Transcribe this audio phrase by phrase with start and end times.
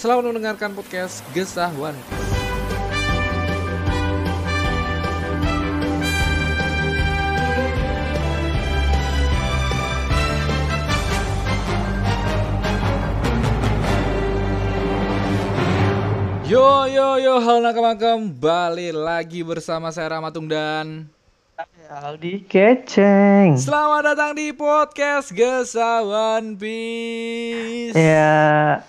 [0.00, 2.32] selalu mendengarkan podcast Gesah One Piece.
[16.48, 21.12] Yo yo yo, halo nakama kembali lagi bersama saya Ramatung dan
[21.92, 23.60] Aldi keceng.
[23.60, 27.92] Selamat datang di podcast Gesa One Piece.
[27.92, 28.80] Ya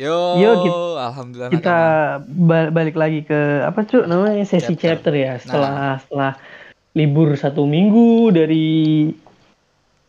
[0.00, 1.76] Yo, Yo, kita- alhamdulillah kita
[2.24, 2.72] nakama.
[2.72, 4.80] balik lagi ke apa cuk namanya sesi Chapter.
[4.96, 6.32] chapter, ya setelah setelah
[6.96, 9.12] libur satu minggu dari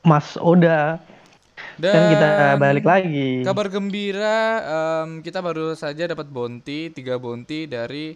[0.08, 1.04] Mas Oda
[1.76, 3.44] Dan kan kita balik lagi.
[3.44, 8.16] Kabar gembira, em, kita baru saja dapat bonti, tiga bonti dari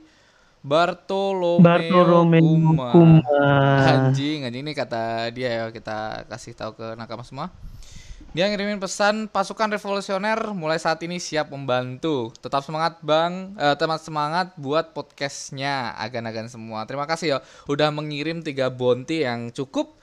[0.64, 2.90] Bartolomeo, Bartolomeo Kuma.
[2.96, 3.44] Kuma.
[3.84, 7.52] Anjing, anjing ini kata dia ya kita kasih tahu ke nakama semua.
[8.36, 12.36] Dia ngirimin pesan pasukan revolusioner mulai saat ini siap membantu.
[12.44, 16.84] Tetap semangat bang, eh, teman semangat buat podcastnya agan-agan semua.
[16.84, 17.38] Terima kasih ya
[17.72, 19.96] udah mengirim tiga bonti yang cukup.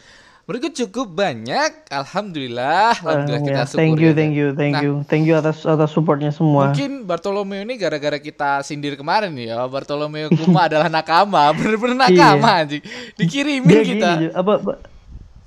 [0.48, 1.92] Berikut cukup banyak.
[1.92, 5.68] Alhamdulillah, alhamdulillah Eh, kita syukur thank you, thank you, thank Nah, you, thank you atas
[5.68, 6.72] atas supportnya semua.
[6.72, 9.60] Mungkin Bartolomeo ini gara-gara kita sindir kemarin ya.
[9.68, 12.80] Bartolomeo Kuma adalah nakama, bener-bener nakama anjing.
[13.12, 14.08] Dikirimin Dia kita.
[14.16, 14.91] gini, apa, apa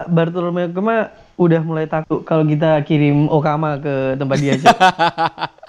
[0.03, 1.07] Bartolomeo Kema
[1.39, 4.67] udah mulai takut kalau kita kirim Okama ke tempat dia aja.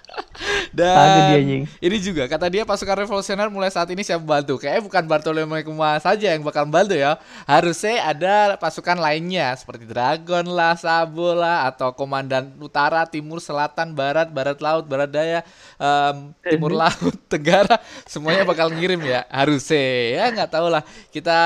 [0.76, 1.64] Dia, Dan anjing.
[1.80, 4.60] ini juga kata dia pasukan revolusioner mulai saat ini siap membantu.
[4.60, 7.16] Kayaknya bukan Bartolomeo Kuma saja yang bakal membantu ya.
[7.48, 14.28] Harusnya ada pasukan lainnya seperti Dragon lah, Sabo lah, atau Komandan Utara, Timur, Selatan, Barat,
[14.28, 15.40] Barat Laut, Barat Daya,
[15.80, 19.24] em, Timur Laut, Tenggara, semuanya bakal ngirim ya.
[19.32, 19.80] Harusnya
[20.12, 20.84] ya nggak tahu lah.
[21.08, 21.38] Kita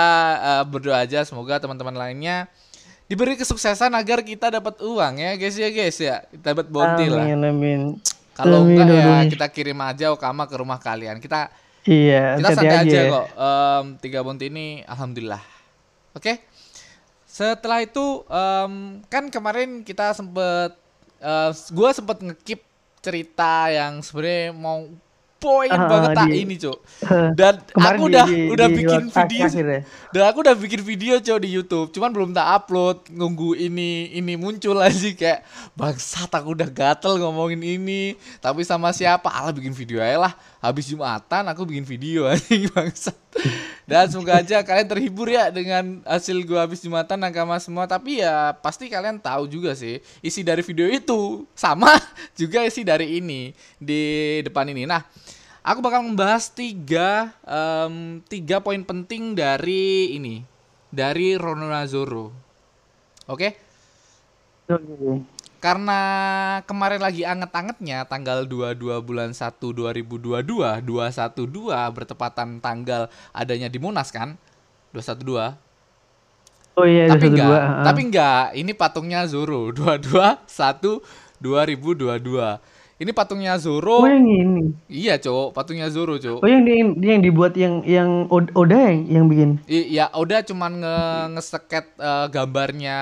[0.43, 2.51] eh, berdoa aja semoga teman-teman lainnya
[3.11, 6.23] diberi kesuksesan agar kita dapat uang ya guys ya guys ya.
[6.31, 7.27] Kita dapat bounty lah.
[7.27, 7.81] Amin, amin.
[8.39, 11.19] Kalau Amin, enggak ya kita kirim aja Okama ke rumah kalian.
[11.19, 11.51] Kita
[11.83, 13.11] Iya, kita santai aja ya.
[13.11, 13.27] kok.
[13.35, 15.43] Em, tiga bounty ini alhamdulillah.
[16.15, 16.39] Oke.
[17.27, 20.79] Setelah itu em, kan kemarin kita sempet
[21.19, 22.63] eh, gua sempet ngekip
[23.01, 24.87] cerita yang sebenarnya mau
[25.41, 26.79] poin Ah, banget tak di- ini, Cuk.
[27.39, 29.81] Dan aku udah di- udah di bikin video akhir ya?
[30.11, 33.09] dan aku udah bikin video cow di YouTube, cuman belum tak upload.
[33.09, 35.41] Nunggu ini ini muncul aja kayak
[35.73, 38.13] bangsat aku udah gatel ngomongin ini.
[38.39, 39.27] Tapi sama siapa?
[39.27, 40.33] Alah bikin video aja lah.
[40.61, 43.17] Habis Jumatan aku bikin video anjing bangsat.
[43.89, 47.89] Dan semoga aja kalian terhibur ya dengan hasil gua habis Jumatan nakama semua.
[47.89, 51.97] Tapi ya pasti kalian tahu juga sih isi dari video itu sama
[52.41, 54.85] juga isi dari ini di depan ini.
[54.85, 55.03] Nah,
[55.61, 60.41] Aku bakal membahas tiga em, tiga poin penting dari ini
[60.89, 62.27] dari Ronaldo Zoro.
[63.29, 63.61] Oke?
[64.65, 65.40] Oke.
[65.61, 66.01] Karena
[66.65, 70.89] kemarin lagi anget-angetnya tanggal 22 bulan 1 2022 212
[71.93, 74.41] bertepatan tanggal adanya di Monas kan?
[74.97, 75.53] 212.
[76.81, 77.59] Oh iya, tapi satu enggak, dua.
[77.61, 77.85] ah.
[77.85, 78.45] tapi enggak.
[78.57, 82.81] Ini patungnya Zoro 22 1 2022.
[83.01, 84.05] Ini patungnya Zoro.
[84.05, 84.77] Oh yang ini.
[84.89, 85.57] Iya, Cok.
[85.57, 86.45] Patungnya Zoro, Cok.
[86.45, 89.51] Oh yang di, dia yang dibuat yang yang Od- Oda yang yang bikin.
[89.69, 90.97] I- ya Oda cuman nge
[91.37, 92.99] ngeseket eh, gambarnya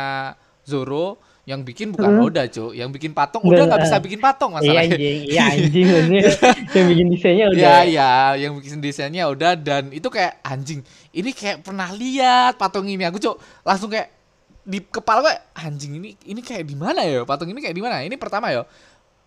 [0.66, 4.60] Zoro yang bikin bukan Oda cuy yang bikin patung udah nggak bisa bikin patung Iya
[4.60, 4.96] masalahnya.
[5.00, 5.86] anjing, iya anjing
[6.76, 7.62] yang bikin desainnya udah.
[7.64, 10.84] ya ya yang bikin desainnya udah dan itu kayak anjing
[11.16, 13.00] ini kayak pernah lihat patung ini.
[13.08, 13.32] Aku cuy
[13.64, 14.12] langsung kayak
[14.68, 17.24] di kepala gue anjing ini ini kayak di mana ya?
[17.24, 18.04] Patung ini kayak di mana?
[18.04, 18.68] Ini pertama ya.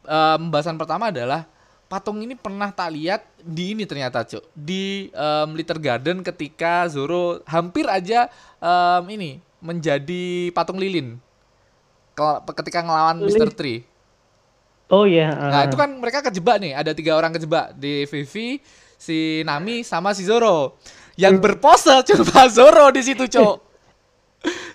[0.06, 1.50] Pembahasan pertama adalah
[1.90, 4.46] patung ini pernah tak lihat di ini ternyata cuk.
[4.54, 8.30] Di em, Little Garden ketika Zoro hampir aja
[8.62, 9.32] em, ini
[9.62, 11.18] menjadi patung lilin
[12.58, 13.24] ketika ngelawan.
[13.24, 13.50] Mr.
[13.56, 13.92] Tree
[14.92, 15.32] Oh iya.
[15.32, 15.66] Nah ah.
[15.66, 18.60] itu kan mereka kejebak nih, ada tiga orang kejebak di Vivi,
[19.00, 20.76] si Nami sama si Zoro.
[21.16, 23.56] Yang berpose cuma Zoro di situ, Cok.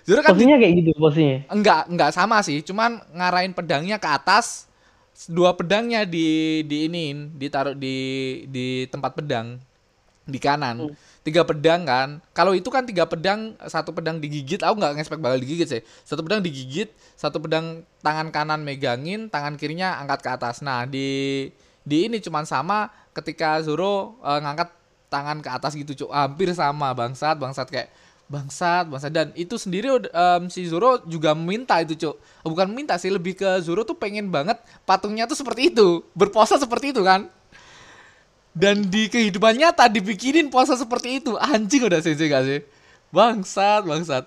[0.09, 1.37] Zoro kan di- posisinya kayak gitu posisinya.
[1.53, 4.65] enggak enggak sama sih, cuman ngarahin pedangnya ke atas,
[5.29, 7.97] dua pedangnya di di ini ditaruh di
[8.49, 9.61] di tempat pedang
[10.25, 10.97] di kanan.
[11.27, 12.23] Tiga pedang kan.
[12.31, 15.81] Kalau itu kan tiga pedang, satu pedang digigit, aku nggak ngespek bakal digigit sih.
[16.07, 16.87] Satu pedang digigit,
[17.19, 20.63] satu pedang tangan kanan megangin, tangan kirinya angkat ke atas.
[20.63, 21.51] Nah, di
[21.83, 24.71] di ini cuman sama ketika Zoro eh, ngangkat
[25.11, 26.15] tangan ke atas gitu cuk.
[26.15, 27.67] Hampir sama bangsat bangsat.
[27.75, 27.91] Kayak
[28.31, 29.11] bangsat bangsat.
[29.11, 32.15] Dan itu sendiri em, si Zoro juga minta itu cuk.
[32.47, 36.07] Bukan minta sih lebih ke Zoro tuh pengen banget patungnya tuh seperti itu.
[36.15, 37.27] Berpose seperti itu kan
[38.57, 42.59] dan di kehidupan nyata dibikinin pose seperti itu anjing udah sensei gak sih
[43.13, 44.25] bangsat bangsat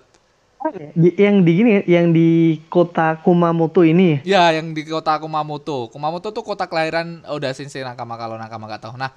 [0.93, 5.89] Di- yang di gini yang di kota Kumamoto ini Ya, yang di kota Kumamoto.
[5.89, 8.93] Kumamoto tuh kota kelahiran Oda Sensei Nakama kalau Nakama nggak tahu.
[8.93, 9.09] Nah,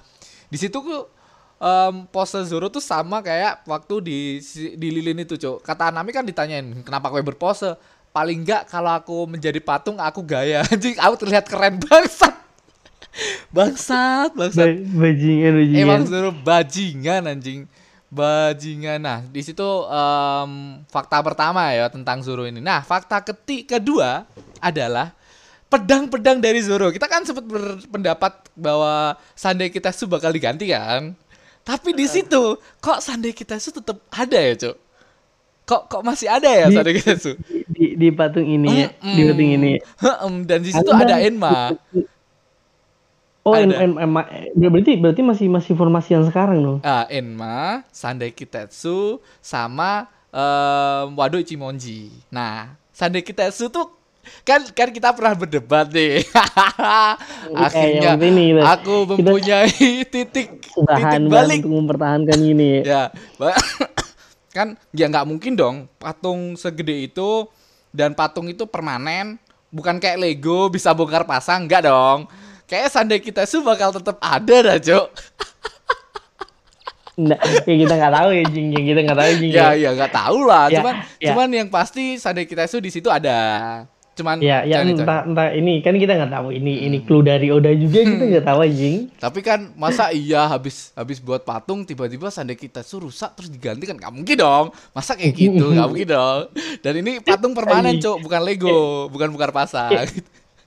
[0.49, 1.05] di situ tuh
[1.61, 4.17] em, pose Zoro tuh sama kayak waktu di
[4.73, 5.61] di lilin itu, Cuk.
[5.61, 7.77] Kata Anami kan ditanyain, "Kenapa kowe berpose?"
[8.09, 10.65] Paling enggak kalau aku menjadi patung aku gaya.
[10.73, 12.33] Anjing, aku terlihat keren bangsat.
[13.49, 14.65] Bangsat, bangsat.
[14.65, 17.61] Ba- bajingan bajingan Emang Zoro bajingan anjing.
[18.07, 18.99] Bajingan.
[19.01, 20.51] Nah, di situ em,
[20.87, 22.63] fakta pertama ya tentang Zoro ini.
[22.63, 24.23] Nah, fakta keti kedua
[24.59, 25.11] adalah
[25.67, 26.93] pedang-pedang dari Zoro.
[26.93, 31.11] Kita kan sempat berpendapat bahwa Sandai kita su bakal diganti kan.
[31.65, 34.75] Tapi di situ kok Sandai kita su tetap ada ya, Cuk?
[35.65, 37.33] Kok kok masih ada ya Di- Sandai kita su?
[37.67, 39.29] di, di patung ini ya, di Mm-mm.
[39.33, 41.03] patung ini Heem, Dan di situ Ada.
[41.03, 41.73] ada Enma.
[43.45, 43.85] Oh en, Ada.
[43.85, 44.27] en, em-
[44.57, 51.37] berarti berarti masih masih formasi yang sekarang dong Ah, Enma, Sandai Kitetsu, sama em, Wado
[51.37, 52.09] Ichimonji.
[52.27, 53.93] Nah, Sandai Kitetsu tuh
[54.41, 56.25] kan kan kita pernah berdebat nih.
[57.53, 59.69] Akhirnya yang penting nih, kita- aku mempunyai
[60.13, 60.47] titik
[60.81, 61.61] bahan titik bahan balik.
[61.61, 63.13] untuk mempertahankan ini ya.
[64.49, 67.43] Kan ya nggak mungkin dong patung segede itu
[67.91, 69.35] dan patung itu permanen,
[69.67, 72.27] bukan kayak Lego bisa bongkar pasang, nggak dong.
[72.65, 75.07] Kayak Sandai Kitetsu bakal tetap ada dah, Cok.
[77.15, 80.11] Nggak, ya kita nggak tahu ya jing ya kita nggak tahu jing Ya ya nggak
[80.11, 80.67] tahu lah.
[80.67, 81.27] Ya, cuman ya.
[81.31, 83.39] cuman yang pasti Sade Kitesu di situ ada.
[84.15, 84.99] Cuman ya ya itu.
[84.99, 87.07] entah entah ini kan kita nggak tahu ini ini Hmm.
[87.07, 91.43] clue dari Oda juga kita nggak tahu anjing Tapi kan masa iya habis habis buat
[91.43, 94.65] patung tiba-tiba Sade Kitesu rusak terus diganti kan nggak mungkin dong.
[94.91, 96.41] Masa kayak gitu nggak mungkin dong.
[96.83, 100.03] Dan ini patung permanen cok bukan Lego bukan bongkar pasang.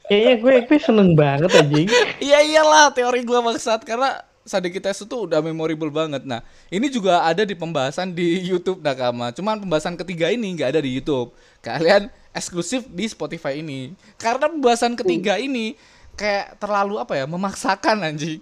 [0.09, 1.89] Kayaknya gue gue seneng banget anjing
[2.27, 6.25] Iya iyalah teori gua maksud karena Sade Kitesu tuh udah memorable banget.
[6.25, 6.41] Nah,
[6.73, 9.29] ini juga ada di pembahasan di YouTube Nakama.
[9.29, 11.37] Cuman pembahasan ketiga ini nggak ada di YouTube.
[11.61, 13.93] Kalian eksklusif di Spotify ini.
[14.17, 15.77] Karena pembahasan ketiga ini
[16.17, 17.29] kayak terlalu apa ya?
[17.29, 18.41] Memaksakan anjing.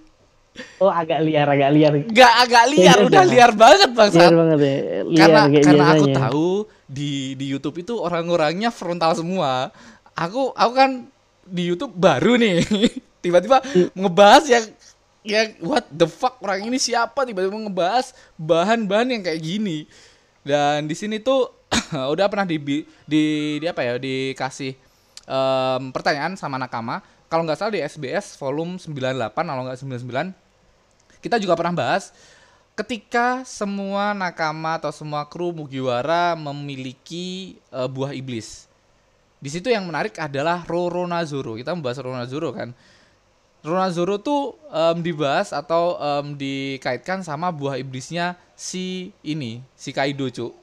[0.79, 3.33] oh agak liar agak liar Nggak agak liar, Iya, udah iya.
[3.35, 4.31] liar banget liar bangsat.
[4.33, 6.49] banget ya liar Karena kayak karena aku tahu
[6.87, 9.75] di di YouTube itu orang-orangnya frontal semua.
[10.15, 10.91] Aku aku kan
[11.49, 12.63] di YouTube baru nih.
[13.25, 13.63] Tiba-tiba
[13.95, 14.65] ngebahas yang
[15.27, 19.91] yang what the fuck orang ini siapa tiba-tiba ngebahas bahan-bahan yang kayak gini.
[20.47, 21.51] Dan di sini tuh
[22.15, 23.23] udah pernah di, di
[23.59, 24.79] di apa ya dikasih
[25.27, 27.03] em, pertanyaan sama nakama.
[27.27, 30.47] Kalau nggak salah di SBS volume 98 kalau nggak 99
[31.27, 32.15] kita juga pernah bahas
[32.79, 38.66] ketika semua nakama atau semua kru Mugiwara memiliki eh, buah iblis.
[39.37, 41.61] Di situ yang menarik adalah Roronoa-Zoro.
[41.61, 42.69] Kita membahas Roronoa-Zoro kan.
[43.61, 50.55] Roronoa-Zoro tuh em, dibahas atau em, dikaitkan sama buah iblisnya si ini, si Kaido, Cuk.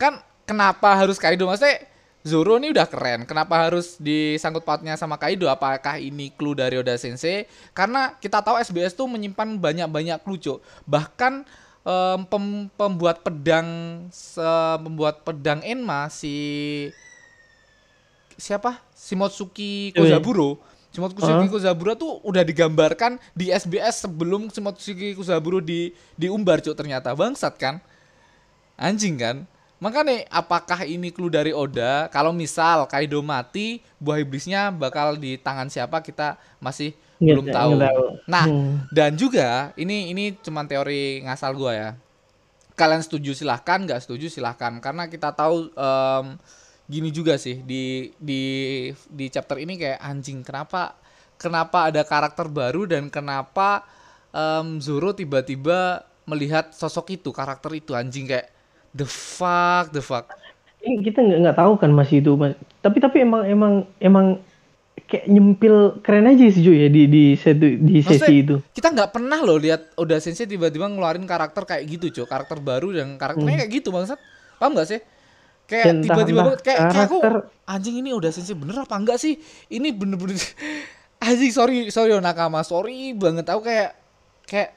[0.00, 1.44] Kan kenapa harus Kaido?
[1.50, 1.84] Maksudnya
[2.20, 3.24] Zoro ini udah keren.
[3.24, 5.48] Kenapa harus disangkut pautnya sama Kaido?
[5.48, 7.48] Apakah ini clue dari Oda Sensei?
[7.72, 10.58] Karena kita tahu SBS tuh menyimpan banyak-banyak clue, Cuk.
[10.84, 11.44] Bahkan
[11.84, 13.68] em, pem- pembuat pedang
[14.12, 16.32] se- pembuat pedang Enma si
[18.40, 18.80] siapa?
[18.96, 20.56] Shimotsuki Kozaburo.
[20.90, 26.74] Shimotsuki Kozaburo tuh udah digambarkan di SBS sebelum Shimotsuki Kozaburo di diumbar, Cuk.
[26.74, 27.78] Ternyata bangsat kan?
[28.74, 29.36] Anjing kan?
[29.80, 32.08] Makanya apakah ini clue dari Oda?
[32.12, 37.52] Kalau misal Kaido mati, buah iblisnya bakal di tangan siapa kita masih Nggak belum tahu,
[37.52, 37.72] tahu.
[37.76, 38.08] nggak tahu.
[38.28, 38.72] Nah, Hmm.
[38.92, 41.90] dan juga ini ini cuman teori ngasal gua ya.
[42.76, 44.72] Kalian setuju silahkan, nggak setuju silahkan.
[44.80, 46.26] Karena kita tahu em,
[46.90, 48.42] gini juga sih di di
[49.06, 50.98] di chapter ini kayak anjing kenapa
[51.38, 53.86] kenapa ada karakter baru dan kenapa
[54.34, 57.94] em, Zoro tiba-tiba melihat sosok itu karakter itu?
[57.94, 58.50] Anjing kayak
[58.92, 60.28] the fuck the fuck.
[60.82, 62.58] Eh, kita nggak nggak tahu kan masih itu mas.
[62.82, 64.26] Tapi tapi emang emang emang
[65.10, 68.56] kayak nyempil keren aja sih Ju ya di di sesi di sesi Maksudnya, itu.
[68.76, 72.94] kita nggak pernah loh lihat Oda Sensei tiba-tiba ngeluarin karakter kayak gitu cok karakter baru
[72.94, 74.20] dan karakternya kayak gitu bangsat
[74.60, 75.00] paham nggak sih
[75.70, 77.18] kayak tiba-tiba kayak, kayak aku
[77.62, 79.38] anjing ini Oda Sensei bener apa enggak sih?
[79.70, 80.34] Ini bener-bener
[81.30, 83.46] anjing sorry sorry nakama sorry banget.
[83.46, 83.94] Aku kayak
[84.50, 84.74] kayak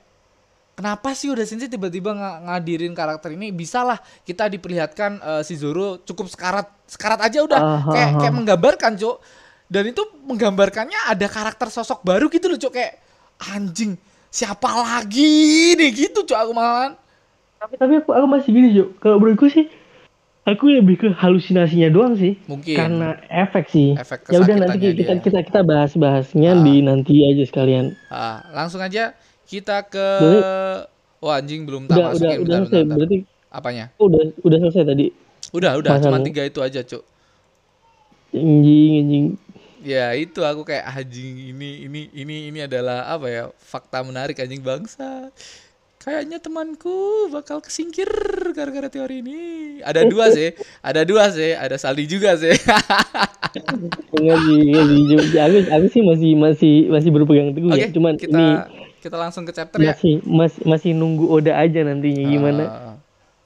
[0.77, 3.50] kenapa sih Oda Sensei tiba-tiba nga- ngadirin karakter ini?
[3.50, 7.59] Bisalah kita diperlihatkan eh, si Zoro cukup sekarat sekarat aja udah.
[7.59, 8.19] Aha, kayak aha.
[8.21, 9.17] kayak menggambarkan cok
[9.73, 13.01] dan itu menggambarkannya ada karakter sosok baru gitu loh cok kayak
[13.50, 13.97] anjing
[14.29, 15.89] siapa lagi nih?
[15.89, 16.93] Gitu cok aku malahan
[17.63, 19.71] tapi tapi aku, aku masih gini Jo kalau menurutku sih
[20.43, 25.13] aku lebih ke halusinasinya doang sih mungkin karena efek sih efek ya udah nanti kita
[25.15, 25.23] dia.
[25.23, 26.63] kita kita bahas bahasnya Ah.
[26.63, 29.15] di nanti aja sekalian Ah, langsung aja
[29.47, 30.41] kita ke Boleh.
[31.23, 32.97] Wah anjing belum tak udah udah masukin udah bentar, selesai bentar, bentar.
[33.00, 33.17] berarti
[33.53, 33.85] Apanya?
[33.95, 35.05] oh, udah udah selesai tadi
[35.53, 37.03] Udah, udah, cuma tiga itu aja, Cuk.
[38.33, 39.25] anjing anjing
[39.83, 43.43] Ya, itu aku kayak anjing ini ini ini ini adalah apa ya?
[43.53, 45.27] Fakta menarik anjing bangsa.
[46.03, 48.07] Kayaknya temanku bakal kesingkir
[48.51, 49.39] gara-gara teori ini.
[49.79, 52.53] Ada dua sih, ada dua sih, ada Saldi juga sih.
[54.12, 55.15] enggak sih enggak sih Jo.
[55.31, 58.45] Ya, aku aku sih masih masih masih berpegang teguh Oke, ya cuman kita ini
[59.00, 59.93] kita langsung ke chapter ya.
[59.93, 62.95] masih masih masih nunggu Oda aja nantinya gimana Ah,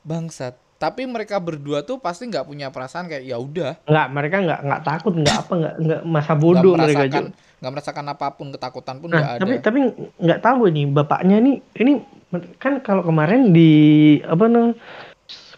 [0.00, 0.56] Bangsat.
[0.76, 4.82] Tapi mereka berdua tuh pasti nggak punya perasaan kayak ya udah, Enggak, mereka enggak enggak
[4.84, 7.32] takut, enggak apa enggak enggak masa nggak bodoh mereka merasakan cuy.
[7.56, 9.40] nggak merasakan apa pun ketakutan pun Nah, nggak ada.
[9.40, 9.78] tapi tapi
[10.20, 11.92] nggak tahu nih bapaknya nih ini
[12.60, 13.70] kan kalau kemarin di
[14.20, 14.76] apa nih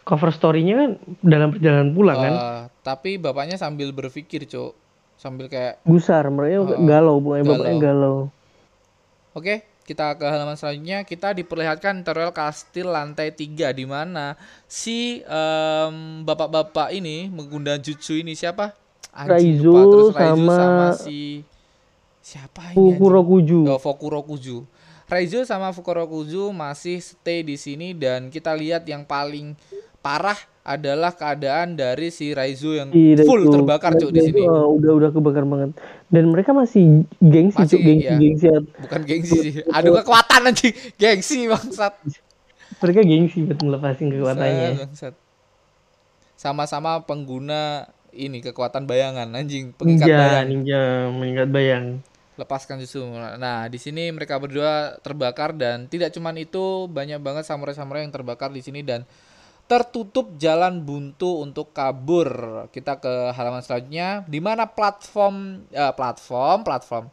[0.06, 0.90] cover story-nya kan
[1.20, 4.72] dalam perjalanan pulang kan Eh, tapi bapaknya sambil berpikir, Cuk.
[5.18, 7.54] Sambil kayak gusar mereka Oh, galau pokoknya galau.
[7.56, 8.18] bapaknya galau
[9.34, 11.02] Oke, kita ke halaman selanjutnya.
[11.02, 14.34] Kita diperlihatkan tutorial kastil lantai 3 di mana
[14.64, 18.74] si em, bapak-bapak ini menggunakan jutsu ini siapa?
[19.10, 19.82] Raizo lupa.
[19.84, 21.42] Terus Raizo sama- sama si
[22.20, 22.94] siapa ini?
[22.94, 22.98] anjing?
[22.98, 24.56] Kurokuju Oh, Fukurokuju.
[25.06, 29.54] Raizo sama Fukurokuju masih stay di sini dan kita lihat yang paling
[29.98, 33.52] parah adalah keadaan dari si Raizo yang Iya, full itu.
[33.56, 34.44] terbakar cuk di sini.
[34.44, 35.72] uh, udah udah kebakar banget
[36.12, 37.80] dan mereka masih gengsi Masih, Cuk.
[37.88, 38.16] gengsi iya.
[38.20, 38.46] gengsi
[38.84, 39.52] Bukan gengsi sih.
[39.72, 40.74] Aduh kekuatan anjing.
[41.00, 41.94] Gengsi bangsat.
[42.78, 45.14] mereka gengsi buat ngelepasin kekuatannya Bangsat, bangsat.
[46.38, 50.46] Sama-sama pengguna ini kekuatan bayangan anjing, pengikat ninja bayang.
[50.48, 50.80] ninja
[51.12, 51.84] mengikat bayang
[52.38, 53.02] Lepaskan justru.
[53.10, 58.54] Nah, di sini mereka berdua terbakar dan tidak cuman itu, banyak banget samurai-samurai yang terbakar
[58.54, 59.02] di sini dan
[59.68, 62.64] tertutup jalan buntu untuk kabur.
[62.72, 64.24] Kita ke halaman selanjutnya.
[64.24, 67.04] Di mana platform eh, platform platform?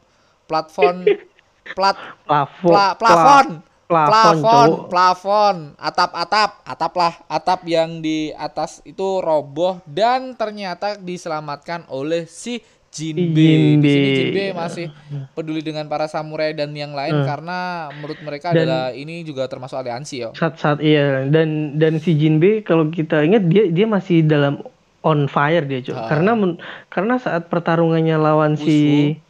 [0.47, 0.95] Platform
[1.77, 2.65] plat plafon.
[2.65, 3.47] pla, plafon
[3.85, 5.55] plafon, plafon plafon.
[5.77, 6.93] Atap-atap atap.
[6.95, 12.61] Lah atap yang di atas itu roboh dan ternyata diselamatkan oleh si
[12.95, 13.35] Jinbe.
[13.35, 13.83] Jinbe.
[13.83, 14.85] Di sini Jinbe masih
[15.31, 17.27] peduli dengan para samurai dan yang lain Hmm.
[17.27, 17.59] karena
[17.91, 20.29] menurut mereka Dan- adalah ini juga termasuk aliansi ya.
[20.31, 24.63] saat saat iya dan dan si Jinbe kalau kita ingat dia dia masih dalam
[25.01, 26.07] on fire dia cuy Ah.
[26.07, 29.21] karena men- karena saat pertarungannya lawan si Wushu.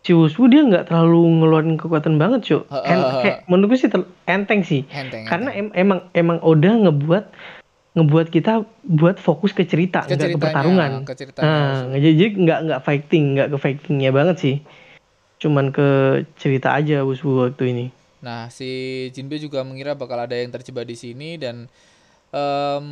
[0.00, 3.18] si Wushu dia nggak terlalu ngeluarin kekuatan banget cuy ah.
[3.18, 5.24] kayak menurutku sih ter- enteng sih Enteng.
[5.24, 5.72] karena enteng.
[5.72, 7.24] em- emang emang Oda ngebuat
[7.94, 12.80] ngebuat kita buat fokus ke cerita Ke nggak ke pertarungan ke nah jadi nggak nggak
[12.82, 14.56] fighting nggak ke fightingnya banget sih
[15.38, 15.88] cuman ke
[16.38, 17.86] cerita aja Wushu waktu ini
[18.24, 18.72] Nah, si
[19.12, 21.68] Jinbe juga mengira bakal ada yang terjebak di sini dan
[22.32, 22.86] em,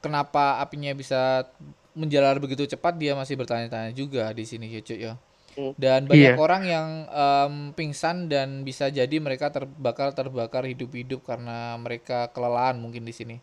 [0.00, 1.44] kenapa apinya bisa
[1.92, 5.14] menjalar begitu cepat dia masih bertanya-tanya juga di sini ya cuy ya.
[5.50, 5.76] Hmm.
[5.76, 6.40] Dan banyak Iya.
[6.40, 13.04] orang yang em, pingsan dan bisa jadi mereka terbakar terbakar hidup-hidup karena mereka kelelahan mungkin
[13.04, 13.36] di sini.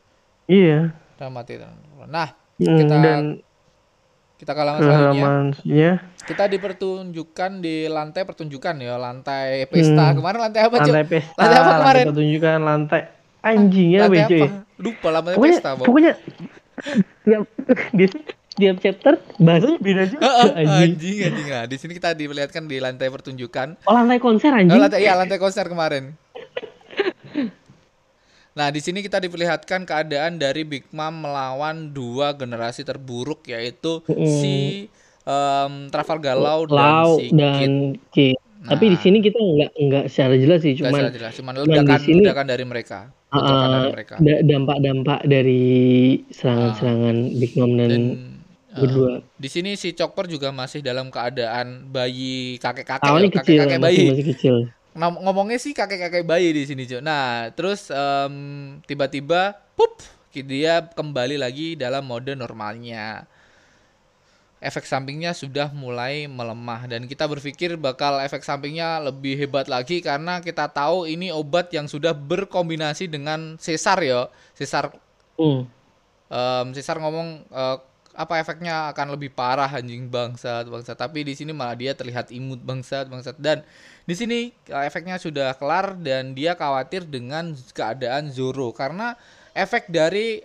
[0.48, 0.96] Iya.
[1.20, 1.60] Udah mati.
[2.08, 3.38] Nah, Hmm, kita dan
[4.36, 5.92] kita ke halaman selanjutnya.
[6.26, 10.10] Kita dipertunjukkan di lantai pertunjukan ya, lantai pesta.
[10.10, 10.18] Hmm.
[10.18, 10.90] Kemarin lantai apa, Cuk?
[10.90, 12.04] lantai pesta, Lantai apa kemarin?
[12.10, 13.02] pertunjukan lantai
[13.40, 14.34] anjing ya Lantai BJ.
[14.36, 14.48] apa?
[14.78, 15.86] Lupa lantai Pokoknya pesta, Bang.
[15.86, 16.14] pokoknya
[17.24, 17.44] tiap
[17.94, 18.06] di
[18.58, 20.90] tiap chapter bahasanya beda juga Heeh, anjing.
[20.92, 21.48] anjing, anjing.
[21.48, 23.68] Nah, di sini kita diperlihatkan di lantai pertunjukan.
[23.86, 24.82] Oh lantai konser Oh, anjing.
[24.82, 26.18] lantai iya, lantai konser kemarin.
[28.58, 34.90] Nah, di sini kita diperlihatkan keadaan dari Big Mom melawan dua generasi terburuk yaitu si
[35.22, 37.38] em, Trafalgar Law dan Lau si Kid.
[37.38, 37.70] dan
[38.10, 38.38] Kid.
[38.58, 39.04] Tapi di Nah.
[39.06, 41.34] sini kita nggak nggak secara jelas sih, cuman jelas, jelas.
[41.38, 43.00] cuman ledakan sini- ledakan dari mereka.
[43.30, 44.16] Ledakan dari uh, mereka.
[44.18, 45.64] da- dampak-dampak dari
[46.28, 48.04] serangan-serangan Big Mom dan, Dan
[48.74, 49.14] berdua.
[49.36, 54.04] di sini si Chopper juga masih dalam keadaan bayi kakek-kakek, kakek-kakek masih, bayi.
[54.10, 54.56] masih kecil.
[54.98, 57.06] Ngom- ngomongnya sih kakek-kakek bayi di sini, Cuk.
[57.06, 58.34] Nah, terus em,
[58.90, 60.02] tiba-tiba pup
[60.38, 63.26] dia kembali lagi dalam mode normalnya.
[64.58, 70.42] Efek sampingnya sudah mulai melemah dan kita berpikir bakal efek sampingnya lebih hebat lagi karena
[70.42, 74.30] kita tahu ini obat yang sudah berkombinasi dengan sesar ya.
[74.54, 74.94] Sesar
[75.38, 75.70] Hmm.
[76.30, 77.78] Em, Cesar ngomong eh,
[78.18, 80.98] apa efeknya akan lebih parah anjing bangsat bangsat.
[80.98, 83.38] Tapi di sini malah dia terlihat imut bangsat bangsat.
[83.38, 83.62] Dan
[84.10, 84.40] di sini
[84.74, 88.74] eh, efeknya sudah kelar dan dia khawatir dengan keadaan Zoro.
[88.74, 89.14] Karena
[89.54, 90.42] efek dari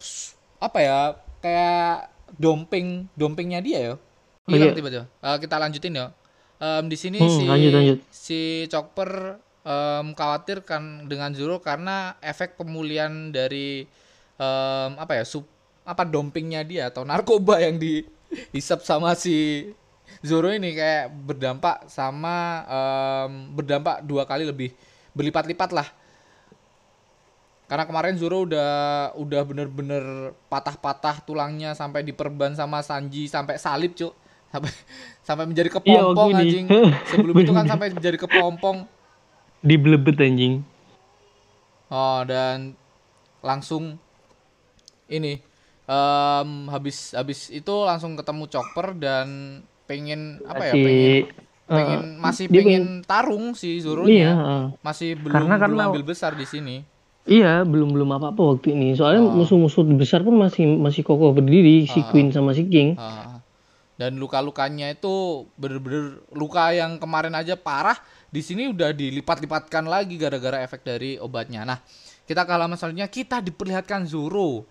[0.00, 1.00] s- apa ya
[1.44, 2.10] kayak
[2.40, 3.94] domping dompingnya dia ya?
[4.48, 4.76] Hilang iya.
[4.76, 5.04] tiba-tiba.
[5.24, 6.06] Eh, kita lanjutin ya.
[6.60, 7.98] Em, di sini Hmm, si lanjut, lanjut.
[8.12, 13.84] si Chopper em, khawatir kan dengan Zoro karena efek pemulihan dari
[14.38, 15.46] em, apa ya sup
[15.84, 19.68] apa dompingnya dia atau narkoba yang dihisap sama si
[20.24, 24.72] Zoro ini kayak berdampak sama em, berdampak dua kali lebih
[25.12, 25.88] berlipat-lipat lah
[27.64, 28.72] karena kemarin Zoro udah
[29.16, 30.04] udah bener-bener
[30.48, 34.12] patah-patah tulangnya sampai diperban sama Sanji sampai salib cuk
[34.52, 34.70] sampai
[35.26, 36.40] sampai menjadi Iya, kepompong ini.
[36.40, 36.66] anjing
[37.08, 38.84] sebelum itu kan sampai menjadi kepompong
[39.64, 40.60] Diblebet anjing.
[41.88, 42.76] Oh, dan
[43.40, 43.96] langsung
[45.06, 45.40] ini
[45.84, 51.22] em, habis habis itu langsung ketemu Chopper dan pengen apa ya Si- pengen eh,
[51.66, 54.30] pengen masih pengen tarung si Iya, Zoro-nya.
[54.30, 54.64] heeh.
[54.80, 56.76] Masih belum Karena- belum karena- ambil besar di sini.
[57.24, 58.92] Iya, belum belum apa-apa waktu ini.
[58.92, 59.32] Soalnya Oh.
[59.34, 62.06] musuh-musuh besar pun masih masih kokoh berdiri si Ah.
[62.06, 62.96] Queen sama si King.
[62.96, 63.40] Ah,
[63.94, 65.08] dan luka-lukanya itu
[65.54, 67.96] bener-bener luka yang kemarin aja parah
[68.28, 71.64] di sini udah dilipat-lipatkan lagi gara-gara efek dari obatnya.
[71.64, 71.78] Nah,
[72.22, 74.68] kita ke halaman selanjutnya kita diperlihatkan Zoro.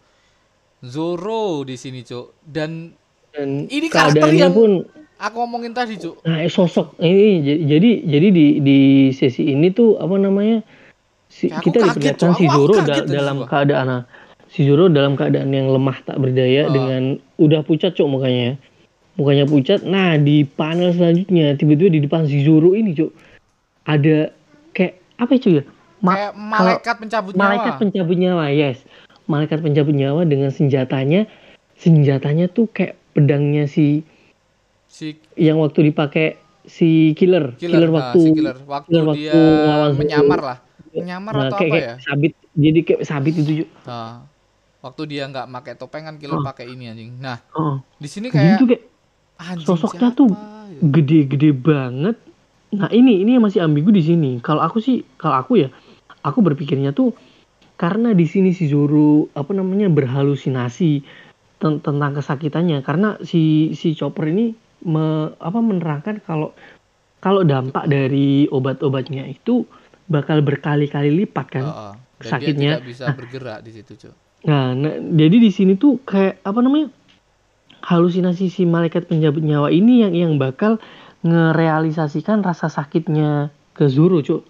[0.84, 2.36] Zoro di sini, Cuk.
[2.44, 2.92] Dan
[3.32, 4.86] Dan Ini karakter yang- pun
[5.18, 6.22] aku ngomongin tadi, Cuk.
[6.22, 8.78] nah eh, sosok ini jadi jadi di di
[9.10, 10.62] sesi ini tuh apa namanya?
[11.26, 13.48] Si, aku kita diperlihatkan si Zoro da- dalam Cok.
[13.50, 14.02] keadaan nah,
[14.46, 16.70] si Zoro dalam keadaan yang lemah tak berdaya Ah.
[16.70, 17.02] dengan
[17.36, 18.54] udah pucat cok mukanya.
[19.14, 19.82] Mukanya pucat.
[19.82, 23.12] Nah, di panel selanjutnya tiba-tiba di depan si Zoro ini, Cok.
[23.84, 24.30] Ada
[24.70, 25.64] kayak apa itu ya?
[26.00, 27.80] Ma- Kayak malaikat pencabut malaikat nyawa.
[27.80, 28.78] pencabut nyawa yes
[29.30, 31.28] malaikat pencabut nyawa dengan senjatanya
[31.80, 34.06] senjatanya tuh kayak pedangnya si
[34.88, 39.40] si yang waktu dipakai si killer killer, nah, waktu si killer waktu killer dia waktu
[39.42, 40.00] ngelawan Zoro.
[40.00, 40.58] menyamar lah.
[40.94, 41.96] Menyamar nah, atau kayak, apa kayak ya?
[42.06, 43.66] sabit jadi kayak sabit itu Ju.
[43.90, 44.24] Nah,
[44.86, 46.46] waktu dia nggak pakai topeng kan killer Oh.
[46.46, 47.18] pakai ini anjing.
[47.18, 47.82] Nah, oh.
[47.98, 48.82] di sini kayak kayak
[49.40, 50.80] anjing sosoknya siapa tuh ya?
[50.82, 52.18] gede-gede banget
[52.74, 55.70] nah ini ini yang masih ambigu di sini kalau aku sih kalau aku ya
[56.26, 57.14] aku berpikirnya tuh
[57.76, 60.92] karena di sini si Zoro apa namanya berhalusinasi
[61.58, 64.54] ten- tentang kesakitannya karena si si Chopper ini
[64.86, 66.54] me- apa menerangkan kalau
[67.24, 69.64] kalau dampak dari obat-obatnya itu
[70.12, 71.94] bakal berkali-kali lipat kan Heeh.
[72.24, 72.72] Dan sakitnya.
[72.72, 74.14] dia tidak bisa bergerak di situ, Cuk.
[74.48, 76.88] Nah, nah, jadi di sini tuh kayak apa namanya?
[77.84, 80.80] halusinasi si malaikat penjabut nyawa ini yang yang bakal
[81.28, 84.48] ngerealisasikan rasa sakitnya ke Zoro, Cuk.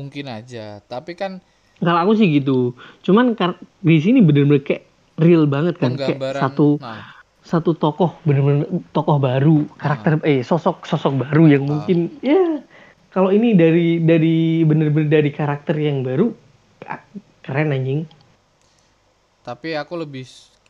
[0.00, 1.44] Mungkin aja, tapi kan
[1.76, 2.72] Kalau aku sih gitu.
[3.04, 3.36] Cuman
[3.84, 4.88] di sini bener-bener kayak
[5.20, 11.28] real banget kan, kayak satu nah, satu tokoh bener-bener tokoh baru, karakter eh sosok sosok
[11.28, 12.60] baru yang mungkin ya
[13.14, 16.32] kalau ini dari dari bener-bener dari karakter yang baru
[16.84, 17.00] ah,
[17.40, 18.04] keren anjing.
[19.46, 20.26] tapi aku lebih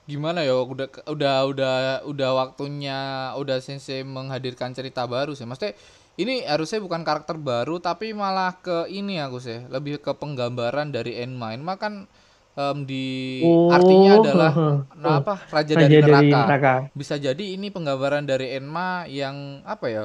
[0.06, 1.74] gimana ya udah udah udah
[2.06, 5.42] udah waktunya udah sensei menghadirkan cerita baru sih.
[5.42, 5.74] Maksudnya
[6.16, 11.12] ini harusnya bukan karakter baru tapi malah ke ini aku sih lebih ke penggambaran dari
[11.20, 12.08] Enma Enma kan
[12.56, 13.06] em, di
[13.40, 16.42] Oh, artinya adalah heeh, nah, apa raja, Raja dari, neraka.
[16.42, 16.72] dari neraka.
[16.96, 20.04] bisa jadi ini penggambaran dari Enma yang apa ya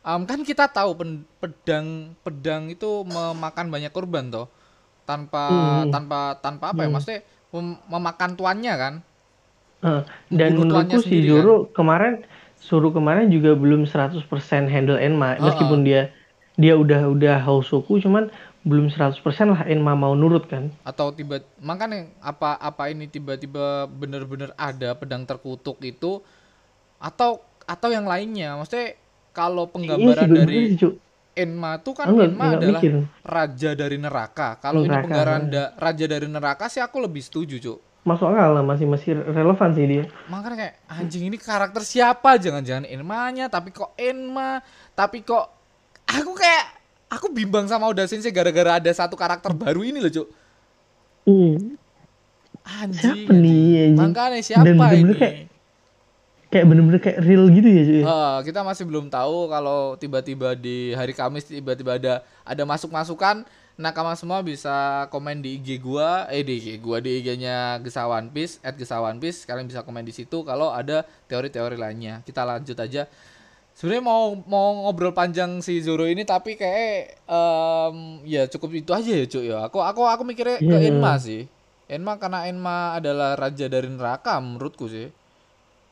[0.00, 4.46] Em, kan kita tahu pen- pedang pedang itu memakan banyak korban toh
[5.08, 5.90] tanpa Hmm.
[5.94, 6.94] tanpa tanpa apa ya Hmm.
[6.94, 7.20] maksudnya
[7.54, 8.94] mem- memakan tuannya kan
[9.80, 11.48] Eh, dan menurutku si kan?
[11.48, 12.20] Zoro kemarin
[12.60, 15.42] Zoro kemarin juga belum 100% handle Enma Heeh.
[15.42, 16.12] meskipun dia
[16.60, 18.28] dia udah udah Hosoku cuman
[18.62, 20.68] belum 100% lah Enma mau nurut kan.
[20.84, 26.20] Atau tiba makanya apa apa ini tiba-tiba bener-bener ada pedang terkutuk itu
[27.00, 28.60] atau atau yang lainnya.
[28.60, 28.98] Maksudnya
[29.32, 30.92] kalau Iya penggambaran bener dari Cuk.
[31.32, 32.94] Enma tuh kan Aku nggak Enma nggak adalah mikir.
[33.24, 34.48] raja dari neraka.
[34.60, 38.62] Kalau ini penggambaran da- raja dari neraka sih aku lebih setuju cuk masuk akal lah
[38.62, 40.04] masih masih relevan sih dia.
[40.26, 42.36] Makanya kayak anjing ini karakter siapa?
[42.36, 44.64] Jangan-jangan Enmanya tapi kok Enma?
[44.92, 45.46] Tapi kok
[46.06, 46.64] aku kayak
[47.08, 50.28] aku bimbang sama Oda Sensei gara-gara ada satu karakter baru ini loh cuk.
[51.22, 51.76] Hmm.
[52.62, 53.96] anjing Siapa nih, anjing?
[53.96, 55.16] makanya siapa Dan bener-bener ini?
[55.16, 55.38] kayak-
[56.46, 60.92] kayak bener-bener kayak real gitu ya cuy Eh, kita masih belum tahu kalau tiba-tiba di
[60.92, 63.42] hari Kamis tiba-tiba ada ada masuk-masukan
[63.80, 68.60] nakama semua bisa komen di IG gua eh di IG gua di IG-nya Gesawan Piece
[68.60, 69.48] at Gesawan Piece.
[69.48, 72.20] Kalian bisa komen di situ kalau ada teori-teori lainnya.
[72.22, 73.08] Kita lanjut aja.
[73.72, 77.96] Sebenarnya mau mau ngobrol panjang si Zoro ini tapi kayak em,
[78.28, 79.58] ya cukup itu aja ya cuy ya.
[79.64, 80.92] Aku aku aku mikirnya ke Iya.
[80.92, 81.48] Enma sih.
[81.88, 85.08] Enma karena Enma adalah raja dari neraka menurutku sih.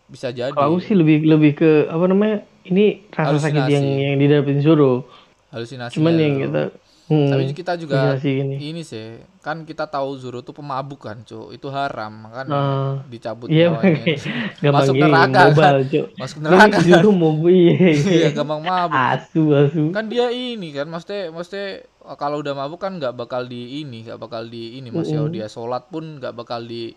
[0.04, 0.52] Bisa jadi.
[0.52, 3.72] Kalau aku sih lebih lebih ke apa namanya ini rasa sakit Halusinasi.
[3.72, 5.08] yang yang didapetin Zoro.
[5.48, 6.62] Halusinasi cuman ya, yang kita
[7.08, 8.54] hmm, tapi kita juga halusinasi ini.
[8.70, 12.46] ini sih kan kita tahu Zoro tuh pemabuk kan cu itu haram kan?
[12.52, 13.00] Ah.
[13.08, 13.72] dicabut iya
[14.62, 16.04] gampang Masuk gini neraka, mobile kan?
[16.20, 16.58] masuk neraka.
[16.60, 18.28] Kan Zoro mau iya iya.
[18.36, 18.94] Gampang mabuk.
[18.94, 19.82] Asu asu.
[19.90, 21.88] Kan dia ini kan maksudnya maksudnya
[22.20, 25.32] kalau udah mabuk kan nggak bakal di ini nggak bakal di ini mas ya Mm-mm.
[25.32, 26.92] dia sholat pun nggak bakal di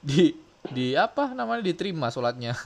[0.00, 0.32] di
[0.72, 2.56] di apa namanya diterima sholatnya.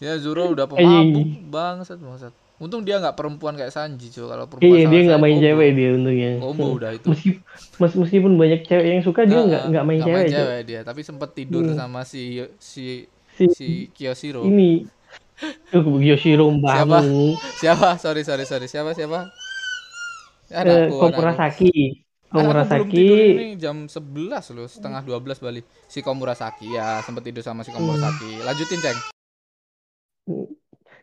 [0.00, 4.76] Ya Zoro udah pemabuk bangsat bangsat untung dia nggak perempuan kayak Sanji cuy kalau perempuan
[4.76, 5.44] iya dia nggak main combo.
[5.44, 6.30] cewek dia untungnya.
[6.44, 7.08] Combo udah itu.
[7.10, 7.28] Meski,
[7.80, 10.48] mes- meskipun banyak cewek yang suka dia Heeh, nggak nggak main cewek, Cuk.
[10.68, 10.80] dia.
[10.84, 11.76] Tapi sempet tidur Hmm.
[11.80, 13.08] sama si si
[13.40, 14.44] si, si Kiyoshiro.
[14.44, 14.84] ini.
[15.72, 16.98] Tuh, Yoshiro Siapa?
[17.56, 17.88] siapa?
[17.96, 18.66] Sorry sorry sorry.
[18.68, 19.32] Siapa siapa?
[20.50, 21.10] Anakku anakku.
[21.16, 21.70] Komurasaki
[22.30, 23.02] Komurasaki
[23.34, 28.30] ini jam 11 loh setengah 12 balik si Komurasaki ya sempet tidur sama si Komurasaki
[28.46, 28.98] lanjutin ceng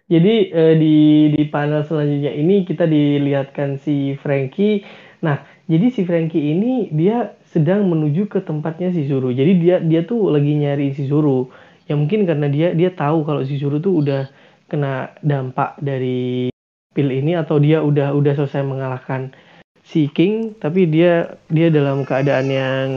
[0.08, 0.96] Jadi eh, di
[1.36, 4.88] di panel selanjutnya ini kita dilihatkan si Frankie.
[5.20, 9.36] Nah, jadi si Frankie ini dia sedang menuju ke tempatnya si Zoro.
[9.36, 11.52] Jadi dia dia tuh lagi nyari si Zoro.
[11.92, 14.32] Ya mungkin karena dia dia tahu kalau si Zoro tuh udah
[14.72, 16.52] kena dampak dari
[16.96, 19.36] pil ini atau dia udah udah selesai mengalahkan
[19.84, 22.88] si King, tapi dia dia dalam keadaan yang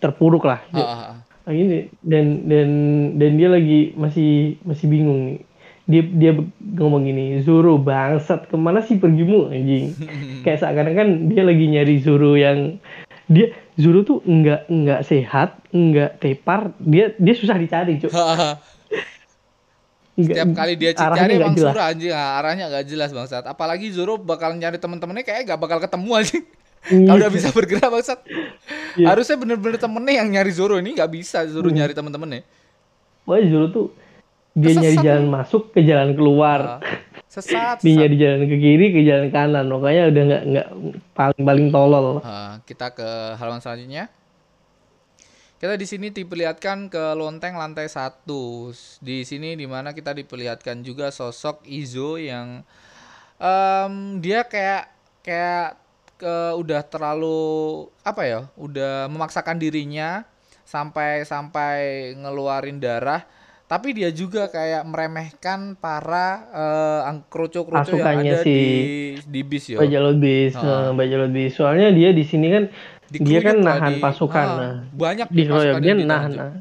[0.00, 0.60] terpuruk lah.
[0.72, 1.16] Ah, ah, ah.
[1.48, 2.68] Nah, ini dan dan
[3.16, 5.47] dan dia lagi masih masih bingung nih.
[5.88, 6.32] Dia dia
[6.76, 9.96] ngomong gini, Zoro bangsat ke mana sih pergimu anjing?
[10.44, 12.76] Kayak seakan-akan dia lagi nyari Zoro yang
[13.24, 18.12] dia Zoro tuh nggak nggak sehat, nggak tepar, dia dia susah dicari, Cuk.
[20.18, 21.70] Nggak- Setiap kali dia cari emang jelas.
[21.70, 25.78] surah anjing ah, arahnya nggak jelas bangsat apalagi Zoro bakal nyari temen-temennya kayak nggak bakal
[25.78, 26.42] ketemu anjing
[27.06, 28.18] kalau udah bisa bergerak bangsat
[28.98, 29.14] Iya.
[29.14, 31.78] harusnya bener-bener temennya yang nyari Zoro ini nggak bisa Zoro Hmm.
[31.78, 32.42] nyari temen-temennya
[33.22, 33.86] Pokoknya Zoro tuh
[34.62, 36.60] dia Kesesat nyari jalan masuk ke jalan keluar.
[36.60, 36.78] Ah,
[37.34, 37.98] sesat, Dia sesat.
[37.98, 39.64] nyari jalan ke kiri ke jalan kanan.
[39.72, 40.68] Makanya udah nggak nggak
[41.18, 42.06] paling paling tolol.
[42.22, 44.04] Ah, kita ke halaman selanjutnya.
[45.58, 48.70] Kita di sini diperlihatkan ke lonteng lantai satu.
[49.02, 52.62] Di sini di mana kita diperlihatkan juga sosok Izo yang
[53.42, 53.92] em,
[54.22, 54.84] dia kayak
[55.26, 55.66] kayak
[56.18, 57.38] ke udah terlalu
[58.06, 58.40] apa ya?
[58.54, 60.22] Udah memaksakan dirinya
[60.62, 61.74] sampai sampai
[62.18, 63.26] ngeluarin darah.
[63.68, 68.60] Tapi dia juga kayak meremehkan para eh, ang- kroco-kroco yang ada si di
[69.22, 69.76] di bis ya.
[69.76, 70.56] Baca bis,
[70.90, 71.52] baca bis.
[71.52, 72.64] Soalnya dia di sini kan
[73.10, 74.46] dia kan nahan di- pasukan.
[74.46, 74.74] ah, nah.
[74.90, 76.32] banyak di pasukan dia nahan.
[76.32, 76.52] Nah.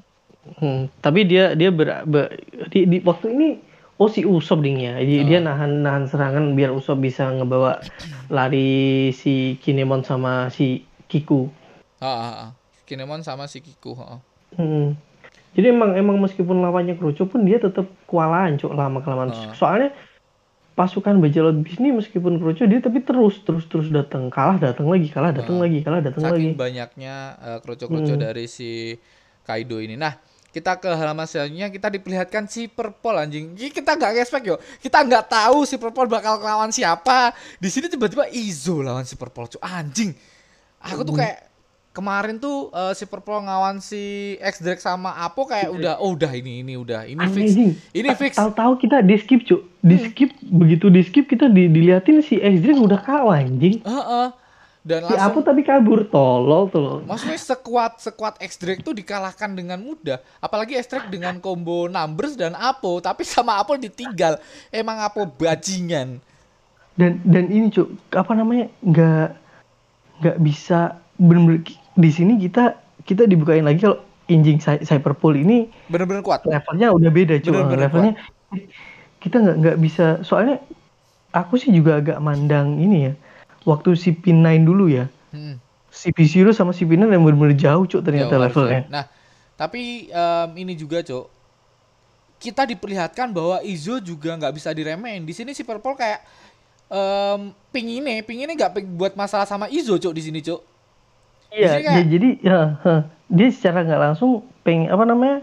[0.60, 2.32] Hmm, tapi dia dia ber, ber-
[2.68, 3.48] di, di waktu ini
[3.96, 5.00] oh si Usop dingnya.
[5.00, 5.26] Dia, Ah.
[5.26, 7.80] dia nahan nahan serangan biar Usop bisa ngebawa
[8.28, 11.48] lari si Kinemon sama si Kiku.
[11.98, 12.50] Ah, ah, ah.
[12.84, 13.96] Kinemon sama si Kiku.
[13.96, 14.20] ah.
[14.54, 14.96] Hmm.
[15.58, 19.34] Jadi emang emang meskipun lawannya kerucu pun dia tetap kewalahan cuk lama kelamaan.
[19.34, 19.52] Ah.
[19.52, 19.90] Soalnya
[20.74, 25.10] pasukan Bajalot Bis ini meskipun kerucu dia tapi terus terus terus datang kalah datang lagi
[25.10, 25.66] kalah datang Ah.
[25.66, 26.46] lagi kalah datang lagi.
[26.46, 28.22] Saking banyaknya eh, kroco-kroco Hmm.
[28.22, 28.94] dari si
[29.42, 29.98] Kaido ini.
[29.98, 30.14] Nah,
[30.48, 33.58] kita ke halaman selanjutnya kita diperlihatkan si Purple anjing.
[33.58, 34.56] Ini kita nggak expect yo.
[34.78, 37.34] Kita nggak tahu si Purple bakal lawan siapa.
[37.58, 39.58] Di sini tiba-tiba Izo lawan si Purple.
[39.58, 40.14] Cuk, anjing.
[40.84, 41.26] Aku tuh Hmm.
[41.26, 41.47] kayak
[41.98, 46.30] kemarin tuh eh, si Purple ngawan si X Drake sama Apo kayak udah oh udah
[46.30, 47.58] ini ini udah ini fix.
[47.58, 47.72] Anjing.
[47.90, 48.38] Ini fix.
[48.38, 49.66] Tahu-tahu kita di skip cuk.
[49.82, 53.82] Di skip begitu di skip kita di, diliatin si X udah kalah anjing.
[53.82, 54.30] Heeh.
[54.88, 60.24] dan Si Apo tapi kabur tolol tuh maksudnya sekuat sekuat X-Drake tuh dikalahkan dengan mudah
[60.40, 64.40] apalagi X-Drake dengan combo numbers dan Apo tapi sama Apo ditinggal
[64.72, 66.24] emang Apo bajingan
[66.96, 69.30] Dan dan ini cuk apa namanya nggak
[70.24, 71.62] nggak bisa bener-bener
[71.98, 77.12] di sini kita kita dibukain lagi kalau injing Cy- Cyberpool ini bener-bener kuat levelnya udah
[77.12, 78.14] beda cuy Bener-bener levelnya
[79.18, 80.62] kita nggak nggak bisa soalnya
[81.34, 83.14] aku sih juga agak mandang ini ya
[83.66, 85.60] waktu si P9 dulu ya Hmm.
[85.92, 88.94] si P0 sama si P9 yang bener-bener jauh cuk ternyata Jauh levelnya harusnya.
[88.94, 89.06] Nah,
[89.60, 91.26] tapi em, ini juga, Cok.
[92.38, 95.26] Kita diperlihatkan bahwa Izo juga nggak bisa diremehin.
[95.26, 96.22] Di sini si Purple kayak
[96.88, 100.62] em pinginnya, pinginnya nggak buat masalah sama Izo, Cok, di sini, Cok.
[101.50, 102.58] Iya dia- jadi ya
[103.28, 104.32] dia secara nggak langsung
[104.62, 105.38] pengen apa namanya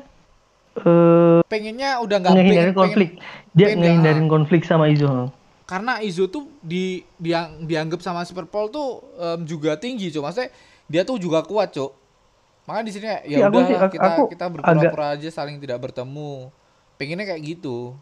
[0.77, 5.31] eh Pengennya udah nggak ngehindarin pengen- konflik pengen- dia pengen- ngehindarin konflik sama Izo
[5.65, 10.21] karena Izo tuh di diang, dianggap sama si Purple tuh em, juga tinggi, Cok.
[10.21, 10.53] Maksudnya
[10.85, 11.89] dia tuh juga kuat, Cok.
[12.65, 15.81] Makanya di sini ya aku udah sih- aku- kita aku kita berpura-pura aja saling tidak
[15.81, 16.53] bertemu.
[16.95, 17.97] Pengennya kayak gitu.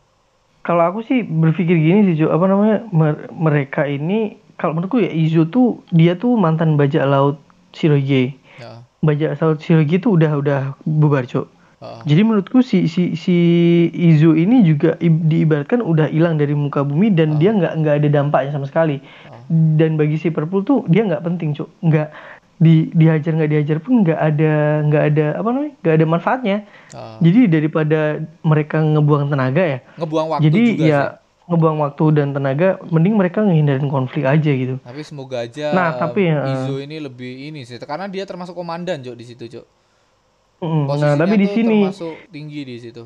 [0.61, 5.11] kalau aku sih berpikir gini sih, Cuk, apa namanya mer- mereka ini kalau menurutku ya
[5.11, 7.39] Izo tuh dia tuh mantan bajak laut
[7.75, 8.37] Shiroge.
[8.61, 8.85] Ya.
[9.03, 11.51] Bajak laut Shiroge tuh udah udah bubar, Cuk.
[11.83, 12.03] heeh.
[12.07, 13.37] Jadi menurutku si si si
[13.91, 18.55] Izo ini juga diibaratkan udah hilang dari muka bumi dan dia nggak nggak ada dampaknya
[18.55, 19.03] sama sekali.
[19.51, 21.69] Dan bagi si Purple tuh dia nggak penting, Cuk.
[21.83, 22.09] Nggak
[22.63, 24.53] di dihajar nggak dihajar pun nggak ada
[24.87, 26.57] nggak ada apa namanya nggak ada manfaatnya.
[26.95, 27.17] Heeh.
[27.27, 28.01] Jadi daripada
[28.47, 31.22] mereka ngebuang tenaga ya, ngebuang waktu jadi juga ya sih.
[31.53, 36.27] Ngebuang waktu dan tenaga mending mereka ngehindarin konflik aja gitu Tapi semoga aja Nah, tapi
[36.27, 39.67] ya, Izo ini lebih ini sih karena dia termasuk komandan Cok di situ Cok.
[40.59, 43.03] Mm, nah Posisinya tapi di sini termasuk tinggi di situ.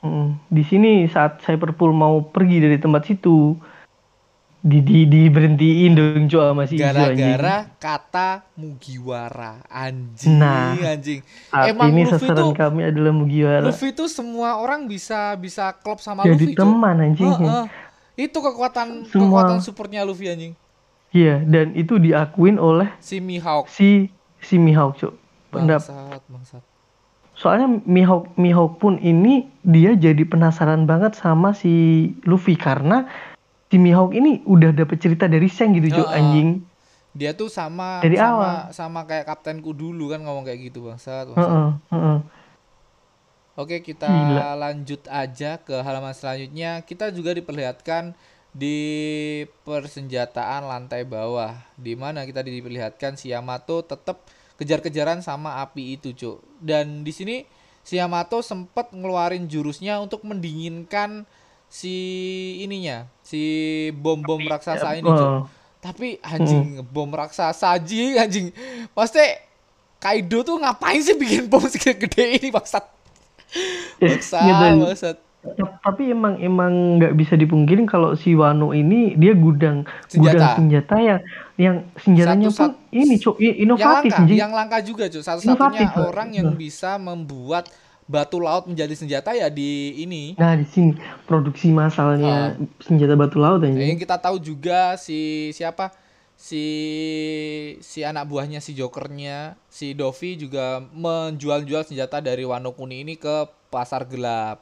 [0.00, 3.56] mm, di sini saat Cyberpool mau pergi dari tempat situ
[4.66, 6.74] di di diberhentiin dong Cok sama si.
[6.74, 11.22] Gara-gara kata Mugiwara anjing Nah, anjing.
[11.46, 15.70] saat Emang ini Luffy sasaran tuh kami adalah Mugiwara Luffy tuh semua orang bisa bisa
[15.72, 16.58] klop sama jadi Luffy Cok.
[16.58, 17.64] teman anjing Heeh.
[18.18, 20.52] Itu kekuatan Semua- kekuatan supportnya Luffy anjing.
[21.08, 23.68] iya dan itu diakuin oleh Si Mihawk.
[23.68, 25.14] si si Mihawk Cok
[25.48, 26.62] Pendap- Bangsat, bangsat.
[27.32, 31.70] soalnya Mihawk Mihawk pun ini dia jadi penasaran banget sama si
[32.22, 33.06] Luffy karena
[33.66, 36.18] si Mihawk ini udah dapet cerita dari Seng gitu Cok Heeh.
[36.18, 36.48] anjing
[37.16, 38.54] Dia tuh sama Dari sama awal.
[38.76, 41.24] sama kayak kaptenku dulu kan ngomong kayak gitu bangsat.
[41.32, 41.48] bangsat.
[41.48, 42.18] Heeh, heeh.
[43.56, 44.52] Oke, kita Gila.
[44.52, 46.84] lanjut aja ke halaman selanjutnya.
[46.84, 48.12] Kita juga diperlihatkan
[48.52, 48.76] di
[49.64, 54.20] persenjataan lantai bawah, di mana kita diperlihatkan si Yamato tetap
[54.60, 56.44] kejar-kejaran sama api itu, Cuk.
[56.60, 57.48] Dan di sini
[57.80, 61.24] si Yamato sempat ngeluarin jurusnya untuk mendinginkan
[61.68, 61.94] si
[62.60, 63.40] ininya, si
[63.92, 65.16] bom-bom raksasa ini, Cuk.
[65.16, 65.40] Heeh.
[65.78, 68.46] Tapi anjing bom raksasa anjing anjing.
[68.90, 69.22] Pasti
[69.96, 72.82] Kaido tuh ngapain sih bikin bom segede ini bangsat?
[73.96, 75.16] Bangsat, Iya, dan- bangsat.
[75.46, 80.18] Ta- tapi emang emang nggak bisa dipungkirin kalau si Wano ini dia gudang Senjata.
[80.18, 81.20] gudang senjata yang
[81.56, 85.22] yang senjatanya Satu- pun ini cok i- Yang inovatif langka, yang langka juga cuy.
[85.22, 85.54] Satu-satunya
[85.86, 87.70] Inovatif, orang yang bisa membuat
[88.06, 90.38] batu laut menjadi senjata ya di ini.
[90.38, 90.94] Nah di sini
[91.26, 92.82] produksi masalnya Ah.
[92.82, 93.82] senjata batu laut anjing.
[93.94, 95.90] yang kita tahu juga si siapa?
[96.36, 96.62] Si
[97.80, 103.48] si anak buahnya si Jokernya, si Dovi juga menjual-jual senjata dari Wano Kuni ini ke
[103.72, 104.60] pasar gelap.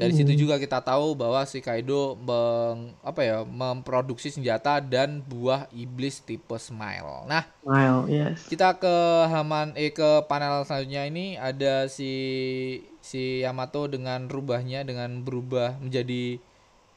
[0.00, 0.40] Dari situ Hmm.
[0.40, 6.56] juga kita tahu bahwa si Kaido meng, apa ya, memproduksi senjata dan buah iblis tipe
[6.56, 7.28] Smile.
[7.28, 8.48] Nah, Wow, yes.
[8.48, 8.94] kita ke
[9.28, 12.10] halaman eh ke panel selanjutnya ini ada si
[12.98, 16.40] si Yamato dengan rubahnya dengan berubah menjadi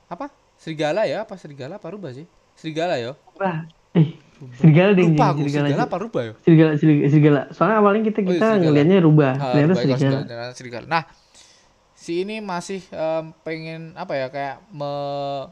[0.08, 0.32] apa?
[0.56, 1.24] Serigala ya?
[1.24, 2.24] Apa serigala apa rubah sih?
[2.56, 3.20] Serigala ya?
[3.36, 4.16] Wah, eh
[4.56, 5.68] serigala deh Lupa aku serigala.
[5.68, 6.34] serigala apa rubah ya?
[6.40, 7.42] Serigala, serigala, serigala.
[7.52, 10.46] Soalnya awalnya kita Oh, iya, kita ngelihatnya rubah, Ah, ternyata rubah itu serigala.
[10.54, 10.86] serigala.
[10.88, 11.04] Nah,
[12.04, 15.48] si ini masih em, pengen apa ya kayak me-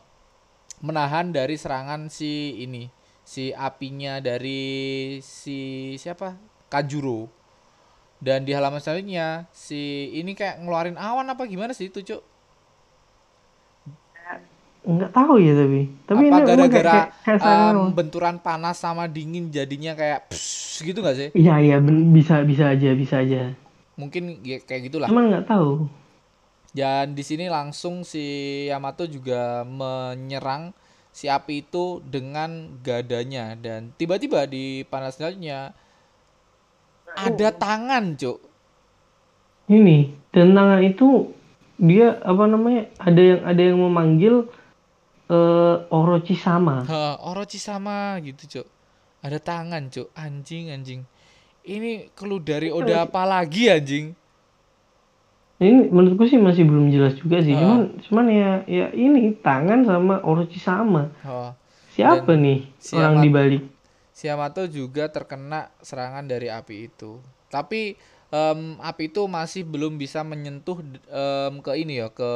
[0.81, 2.83] menahan dari serangan si ini
[3.23, 4.61] si apinya dari
[5.23, 5.59] si
[5.95, 6.35] siapa
[6.67, 7.29] Kanjuro
[8.19, 12.21] dan di halaman selanjutnya si ini kayak ngeluarin awan apa gimana sih itu cuk
[14.81, 15.81] Nggak tahu ya tapi.
[16.09, 17.37] Tapi apa emang gara-gara kayak, kayak
[17.69, 17.93] emang.
[17.93, 21.77] benturan panas sama dingin jadinya kayak pss, gitu nggak sih Iya iya
[22.09, 23.53] bisa bisa aja bisa aja.
[23.93, 25.85] mungkin ya kayak gitulah Cuman nggak tahu.
[26.71, 28.23] Dan di sini langsung si
[28.71, 30.71] Yamato juga menyerang
[31.11, 35.75] si api itu dengan gadanya dan tiba-tiba di panel selanjutnya
[37.11, 38.39] ada tangan, Cuk.
[39.67, 41.35] Ini dan tangan itu
[41.75, 44.47] dia apa namanya ada yang ada yang memanggil
[45.27, 46.87] eh Orochi sama.
[47.19, 48.67] Orochi sama gitu, Cuk.
[49.19, 50.07] Ada tangan, Cuk.
[50.15, 51.03] Anjing, anjing.
[51.67, 54.15] Ini clue dari Oda apa lagi, anjing?
[55.61, 57.53] Ini menurutku sih masih belum jelas juga sih.
[57.53, 57.61] Ah.
[57.61, 61.13] Cuman cuman ya ya ini tangan sama Orochi sama.
[61.21, 61.53] Oh.
[61.93, 63.63] Siapa Dan nih si orang Amat- di balik?
[64.09, 67.21] Si Yamato juga terkena serangan dari api itu.
[67.53, 67.93] Tapi
[68.33, 70.81] em, api itu masih belum bisa menyentuh
[71.13, 72.31] em, ke ini ya, ke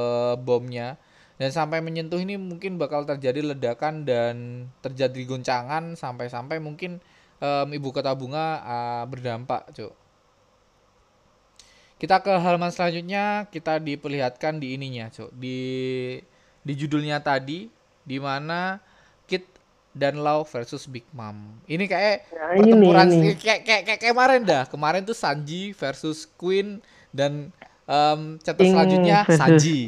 [0.46, 1.02] bomnya.
[1.36, 7.02] Dan sampai menyentuh ini mungkin bakal terjadi ledakan dan terjadi goncangan sampai-sampai mungkin
[7.42, 10.05] em, ibu kota bunga ah, berdampak, Cuk.
[11.96, 15.32] Kita ke halaman selanjutnya, kita diperlihatkan di ininya, Cuk.
[15.32, 15.60] Di
[16.60, 17.72] di judulnya tadi
[18.04, 18.84] di mana
[19.24, 19.48] Kit
[19.96, 21.56] dan Lau versus Big Mom.
[21.64, 23.32] Ini kayak Nah, pertempuran ini, ini.
[23.36, 24.64] Kayak, kayak kayak kemarin dah.
[24.68, 27.48] Kemarin tuh Sanji versus Queen dan
[27.86, 29.80] em, chapter King selanjutnya versus- Sanji.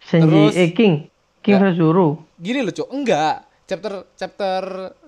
[0.00, 0.94] Sanji Terus- eh King
[1.40, 1.60] King Ya.
[1.60, 2.08] versus Zoro.
[2.34, 2.88] Gini loh, Cuk.
[2.88, 3.44] Enggak.
[3.68, 4.62] Chapter chapter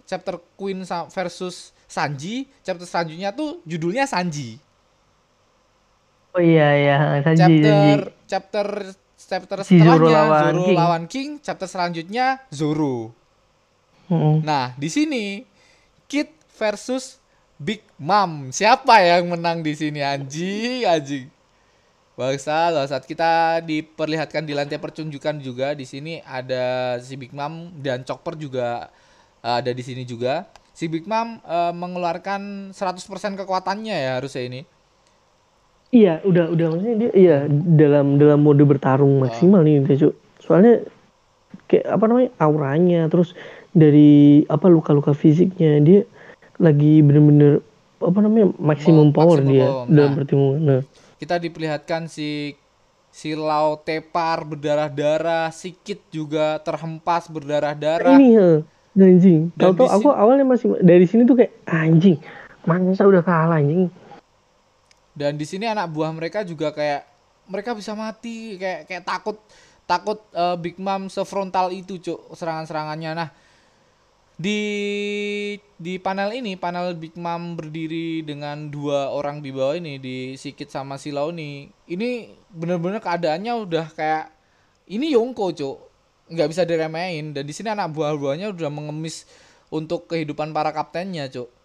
[0.05, 4.61] chapter Queen versus Sanji, chapter selanjutnya tuh judulnya Sanji.
[6.33, 8.29] Oh iya iya Sanji chapter Sanji.
[8.29, 8.67] chapter
[9.33, 10.77] chapter Si Zoro setelahnya lawan Zoro King.
[10.77, 13.13] lawan King, chapter selanjutnya Zoro.
[14.13, 14.45] Mm-mm.
[14.45, 15.47] Nah, di sini
[16.05, 16.29] Kid
[16.61, 17.17] versus
[17.57, 18.53] Big Mom.
[18.53, 21.27] Siapa yang menang di sini anjing, anjing.
[22.13, 28.05] Bangsa, saat kita diperlihatkan di lantai pertunjukan juga di sini ada si Big Mom dan
[28.05, 28.93] Chopper juga
[29.41, 30.45] uh, ada di sini juga.
[30.77, 34.61] Si Big Mom uh, mengeluarkan 100% kekuatannya ya harusnya ini.
[35.93, 39.29] Iya, udah udah maksudnya dia iya dalam dalam mode bertarung Ah.
[39.29, 40.15] maksimal nih dia, Cuk.
[40.41, 40.81] Soalnya
[41.69, 42.31] kayak apa namanya?
[42.39, 43.37] auranya terus
[43.71, 44.13] dari
[44.49, 46.09] apa luka-luka fisiknya dia
[46.57, 47.61] lagi bener-bener
[48.01, 48.57] apa namanya?
[48.57, 49.85] maksimum Mau- power maksimum dia power.
[49.87, 50.17] dalam Nah.
[50.17, 50.59] pertemuan.
[50.59, 50.81] Nah,
[51.21, 52.57] kita diperlihatkan si
[53.13, 58.17] si Lau tepar berdarah-darah, si Kid juga terhempas berdarah-darah.
[58.17, 58.65] ini ya,
[58.97, 59.53] anjing.
[59.53, 62.17] Tahu-tahu aku awalnya masih dari sini tuh kayak anjing.
[62.65, 63.93] Masa udah kalah anjing.
[65.13, 67.05] Dan di sini anak buah mereka juga kayak
[67.53, 69.37] mereka bisa mati, kayak kayak takut
[69.85, 73.13] takut eh, Big Mom sefrontal itu, Cuk, serangan-serangannya.
[73.13, 73.29] Nah,
[74.41, 74.61] di
[75.77, 80.73] di panel ini, panel Big Mom berdiri dengan dua orang di bawah ini di Sikit
[80.73, 81.69] sama si Lau nih.
[81.93, 84.25] Ini bener-bener keadaannya udah kayak
[84.89, 85.79] ini Yongko, Cuk.
[86.33, 89.29] nggak bisa diremehin dan di sini anak buah-buahnya udah mengemis
[89.69, 91.62] untuk kehidupan para kaptennya, Cuk.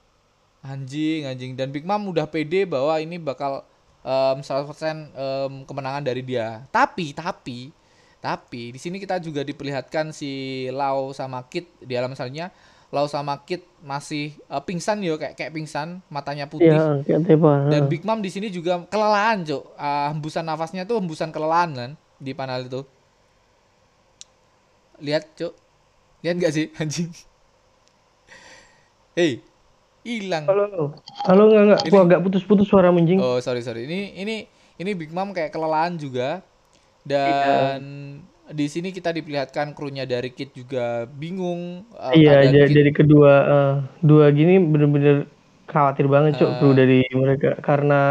[0.67, 1.51] Anjing, anjing.
[1.56, 3.63] Dan Big Mom udah pede bahwa ini bakal
[4.03, 4.67] em, 100%
[5.15, 6.67] em, kemenangan dari dia.
[6.67, 7.71] Tapi, tapi,
[8.19, 12.51] tapi di sini kita juga diperlihatkan si Lau sama Kit di alam selanjutnya.
[12.91, 16.75] Lau sama Kit masih eh, pingsan yo kayak kayak pingsan, matanya putih.
[17.03, 17.71] Kayak tepar.
[17.71, 17.88] Dan.
[17.88, 19.63] Big Mom di sini juga kelelahan, Cuk.
[19.80, 22.82] Ah, hembusan nafasnya tuh hembusan kelelahan kan di panel itu.
[24.99, 25.53] Lihat, Cuk.
[26.25, 27.12] Lihat gak sih, anjing?
[29.17, 29.41] Hei,
[30.08, 30.43] hilang.
[30.46, 30.96] Halo.
[31.24, 31.82] Halo enggak enggak.
[31.86, 33.20] Gua agak putus-putus suara anjing.
[33.20, 33.84] Oh, sorry sorry.
[33.84, 34.36] Ini ini
[34.78, 36.39] ini Big Mom kayak kelelahan juga.
[37.04, 37.82] Dan
[38.48, 41.84] di sini kita diperlihatkan krunya dari Kit juga bingung.
[41.93, 45.28] eh, Iya, keadaan ja- Kit- dari kedua eh, dua gini bener-bener
[45.65, 46.58] khawatir banget cuk Ah.
[46.58, 48.02] kru dari mereka karena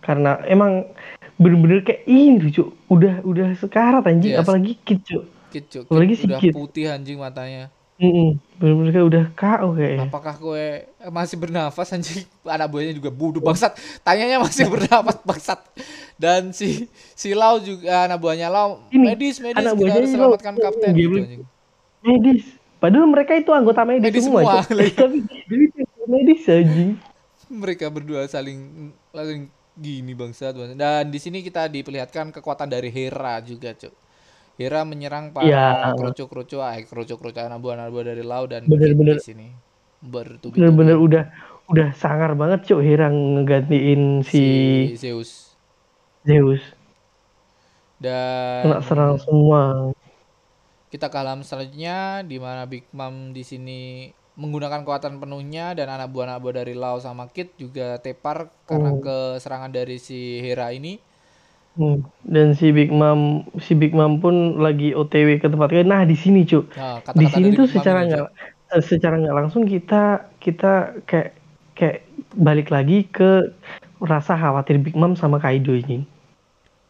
[0.00, 0.88] karena emang
[1.36, 4.40] bener-bener kayak ini cuk udah udah sekarat anjing Yes.
[4.40, 5.24] apalagi Kit, Cuk.
[5.50, 6.52] Kit apalagi si udah Kit.
[6.52, 7.68] putih anjing matanya.
[8.00, 8.40] Mm-mm.
[8.56, 10.66] bener-bener kayak udah KO kayaknya Apakah kowe
[11.12, 12.24] masih bernafas anjing?
[12.48, 13.76] Anak buahnya juga bodoh bangsat.
[14.00, 15.60] Tanyanya masih bernafas bangsat.
[16.16, 20.32] Dan si si Lau juga anak buahnya Lau Ini, medis medis anak kita harus Lau,
[20.32, 21.42] selamatkan kapten dia gitu anjing.
[22.00, 22.42] medis
[22.80, 24.64] padahal mereka itu anggota medis, Medis semua,
[25.00, 25.18] tapi
[26.08, 26.90] medis anjing
[27.50, 30.54] Mereka berdua saling saling gini bangsat.
[30.54, 30.76] bangsat.
[30.78, 33.94] Dan di sini kita diperlihatkan kekuatan dari Hera juga, Cuk.
[34.58, 35.94] Hera menyerang para Iya.
[35.96, 39.16] kerucu-kerucu, ah kerucu-kerucu anak buah anak buah dari Lau dan Bener-bener.
[39.18, 39.48] Kit di sini.
[40.00, 40.56] Bertubi-tubi.
[40.56, 41.24] bener-bener udah
[41.68, 44.44] udah sangar banget cuk Hera ngegantiin si,
[44.90, 45.52] si Zeus.
[46.24, 46.60] Zeus
[48.00, 49.92] Dan kena serang semua
[50.90, 56.10] kita ke halaman selanjutnya di mana Big Mom di sini menggunakan kekuatan penuhnya dan anak
[56.10, 58.98] buah anak buah dari Lau sama Kit juga tepar karena Oh.
[58.98, 60.96] keserangan dari si Hera ini.
[61.78, 62.02] Hmm.
[62.26, 65.70] Dan si Big Mom, si Big Mom pun lagi OTW ke tempat.
[65.86, 68.24] Nah di sini cuk, Nah, di sini tuh secara nggak,
[68.74, 70.66] eh, secara nggak langsung kita kita
[71.08, 71.30] kayak
[71.78, 71.98] kayak
[72.36, 73.54] balik lagi ke
[74.02, 75.98] rasa khawatir Big Mom sama Kaido ini.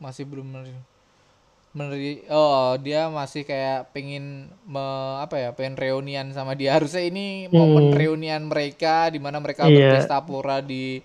[0.00, 0.82] masih belum menerima
[1.70, 4.82] meneri oh dia masih kayak pengen me,
[5.22, 7.94] apa ya pengen reunian sama dia harusnya ini momen Hmm.
[7.94, 9.70] reunian mereka di mana mereka Iya.
[9.70, 10.98] berpesta pora di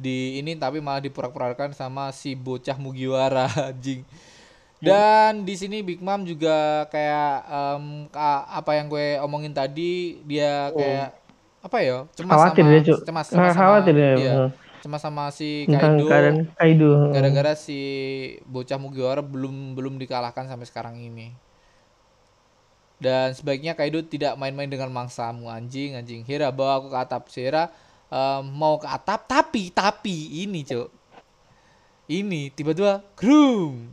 [0.00, 4.02] di ini tapi malah dipurak-purakan sama si bocah Mugiwara anjing.
[4.80, 7.32] Dan di sini Big Mom juga kayak
[8.08, 11.08] ka- apa yang gue omongin tadi dia kayak
[11.60, 12.98] apa ya cemas Khawatir sama dia, Cuk.
[13.04, 14.50] cemas, Nggak cemas sama khawatir dia, iya, heeh.
[14.80, 16.08] cemas sama si Kaido.
[16.56, 16.90] Kaido.
[17.12, 17.78] gara-gara si
[18.48, 21.36] bocah Mugiwara belum belum dikalahkan sampai sekarang ini.
[22.96, 26.20] Dan sebaiknya Kaido tidak main-main dengan mangsamu anjing anjing.
[26.24, 27.22] Hera bawa aku ke atap.
[27.28, 27.40] Si
[28.10, 30.88] Em, mau ke atap tapi tapi ini cok
[32.10, 33.86] ini tiba-tiba groom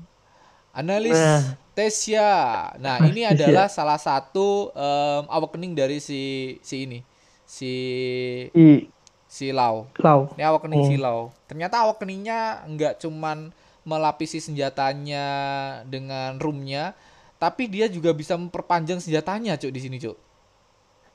[0.74, 1.54] analis Nah.
[1.78, 2.30] Tesia
[2.82, 3.38] nah ini Tesia.
[3.38, 6.22] adalah salah satu em, awakening dari si
[6.66, 7.06] si ini
[7.46, 7.74] si
[8.52, 8.90] I
[9.30, 10.34] si Lau Lau.
[10.34, 10.90] ini awakening Hmm.
[10.90, 11.20] silau.
[11.46, 13.52] Ternyata awakeningnya nggak cuman
[13.84, 15.26] melapisi senjatanya
[15.86, 16.92] dengan roomnya,
[17.38, 19.96] tapi dia juga bisa memperpanjang senjatanya, cuk di sini,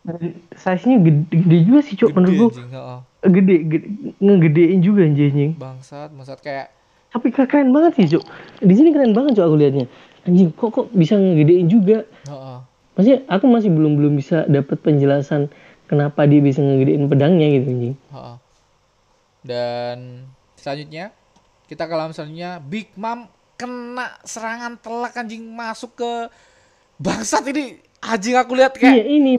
[0.07, 0.34] cuk.
[0.62, 1.94] Size-nya gede, gede juga sih.
[1.98, 3.00] Gede, Menurut gua anjing, heeh.
[3.36, 3.86] gede, gede
[4.18, 5.53] ngegedein juga anjing.
[5.61, 6.68] Bangsat, bangsat kayak
[7.12, 8.24] Tapi keren banget sih, Cuk.
[8.64, 9.86] Di sini keren banget, Cuk, aku lihatnya.
[10.26, 11.98] Anjing, kok kok bisa ngegedein juga?
[12.26, 12.59] heeh.
[12.96, 15.48] Maksudnya aku masih belum belum bisa dapat penjelasan
[15.88, 17.96] kenapa dia bisa ngegedein pedangnya gitu anjing.
[18.12, 18.36] heeh.
[19.42, 21.11] Dan selanjutnya
[21.66, 23.26] kita ke alam selanjutnya Big Mom
[23.59, 26.11] kena serangan telak anjing masuk ke
[26.98, 29.32] bangsat ini anjing aku lihat Iya, kayak ini.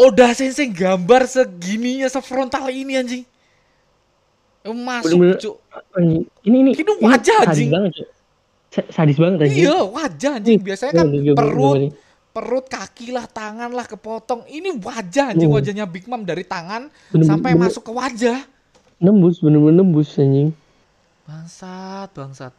[0.00, 3.24] Oda Sensei gambar segininya sefrontal ini anjing.
[4.62, 5.56] Masuk Bener-bener cuk.
[6.42, 6.70] Ini ini.
[6.72, 7.70] Ini wajah, sadis anjing.
[7.70, 8.08] banget, Cuk.
[8.70, 9.60] Sa- Sadis banget anjing.
[9.60, 10.58] Iya wajah anjing.
[10.58, 11.92] Biasanya kan Bener, bener, perut, bener.
[12.30, 14.44] perut, kaki lah, tangan lah kepotong.
[14.46, 17.68] Ini wajah anjing wajahnya Big Mom dari tangan Bener, sampai bener.
[17.68, 18.38] masuk ke wajah.
[18.96, 20.52] Nembus, bener-bener nembus anjing.
[21.24, 22.52] Bangsat, bangsat.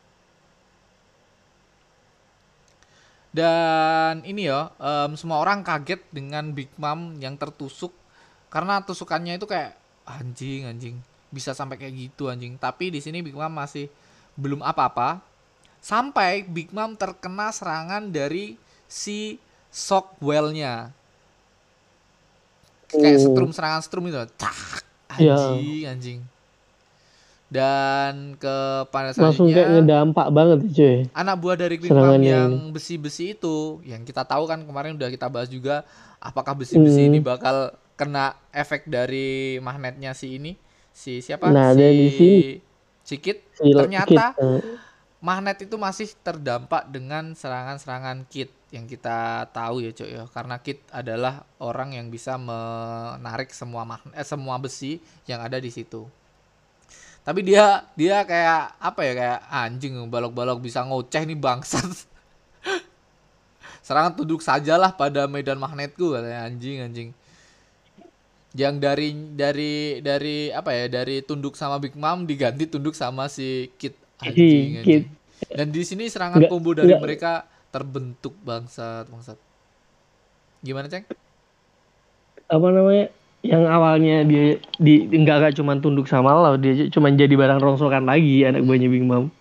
[3.32, 7.96] Dan ini ya, em, semua orang kaget dengan Big Mom yang tertusuk
[8.52, 10.96] karena tusukannya itu kayak anjing, anjing.
[11.32, 12.60] Bisa sampai kayak gitu anjing.
[12.60, 13.88] Tapi di sini Big Mom masih
[14.36, 15.24] belum apa-apa.
[15.80, 19.40] Sampai Big Mom terkena serangan dari si
[19.72, 20.92] Shockwell-nya.
[22.92, 23.24] Kayak Oh.
[23.32, 24.20] setrum serangan setrum itu.
[24.36, 24.84] Cak,
[25.16, 25.40] Ya.
[25.40, 26.20] anjing, anjing.
[27.52, 28.56] Dan ke
[28.88, 30.96] pada Langsung kayak ngedampak banget cuy.
[31.12, 35.52] anak buah dari Serangannya yang besi-besi itu yang kita tahu kan kemarin udah kita bahas
[35.52, 35.84] juga
[36.18, 37.10] apakah besi-besi Hmm.
[37.12, 40.56] ini bakal kena efek dari magnetnya si ini?
[40.90, 41.52] Si siapa?
[41.52, 42.60] Nah, si sini-
[43.02, 44.60] si Kit Si ternyata Kid, eh,
[45.20, 50.24] magnet itu masih terdampak dengan serangan-serangan Kit yang kita tahu ya cuy ya.
[50.26, 55.68] Karena Kit adalah orang yang bisa menarik semua magnet eh, semua besi yang ada di
[55.68, 56.08] situ
[57.22, 61.86] tapi dia dia kayak apa ya kayak anjing balok-balok bisa ngoceh nih bangsat.
[63.86, 66.46] Serangan tunduk sajalah pada medan magnetku katanya.
[66.46, 67.10] Anjing anjing.
[68.52, 73.70] Yang dari dari dari apa ya dari tunduk sama Big Mom diganti tunduk sama si
[73.78, 74.82] Kit anjing, Kid.
[74.82, 75.06] anjing.
[75.42, 77.32] dan di sini serangan Nggak- combo dari nggak- mereka
[77.72, 79.38] terbentuk bangsat bangsat.
[80.62, 81.08] Gimana ceng?
[82.46, 83.10] Apa namanya?
[83.42, 84.46] Yang awalnya dia
[84.78, 88.86] di enggak enggak cuma tunduk sama lo, dia cuma jadi barang rongsokan lagi anak buahnya
[88.86, 89.34] Big Mom.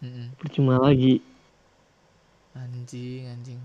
[0.00, 0.36] Mm-mm.
[0.36, 1.24] Percuma lagi.
[2.50, 3.60] anjing anjing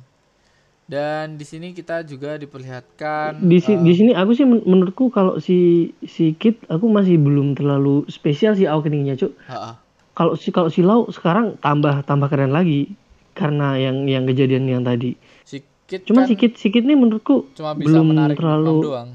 [0.85, 5.09] dan di sini kita juga diperlihatkan Di si- eh, di sini aku sih men- menurutku
[5.09, 9.33] kalau si si Kid aku masih belum terlalu spesial sih awakeningnya, Cuk.
[9.49, 9.81] ha-ha.
[10.13, 12.93] Kalau si kalau si Lau sekarang tambah tambah keren lagi
[13.33, 15.17] karena yang yang kejadian yang tadi.
[15.41, 18.77] si Kit Cuman kan si Kid si Kid ini menurutku cuma bisa belum menarik terlalu
[18.85, 19.09] doang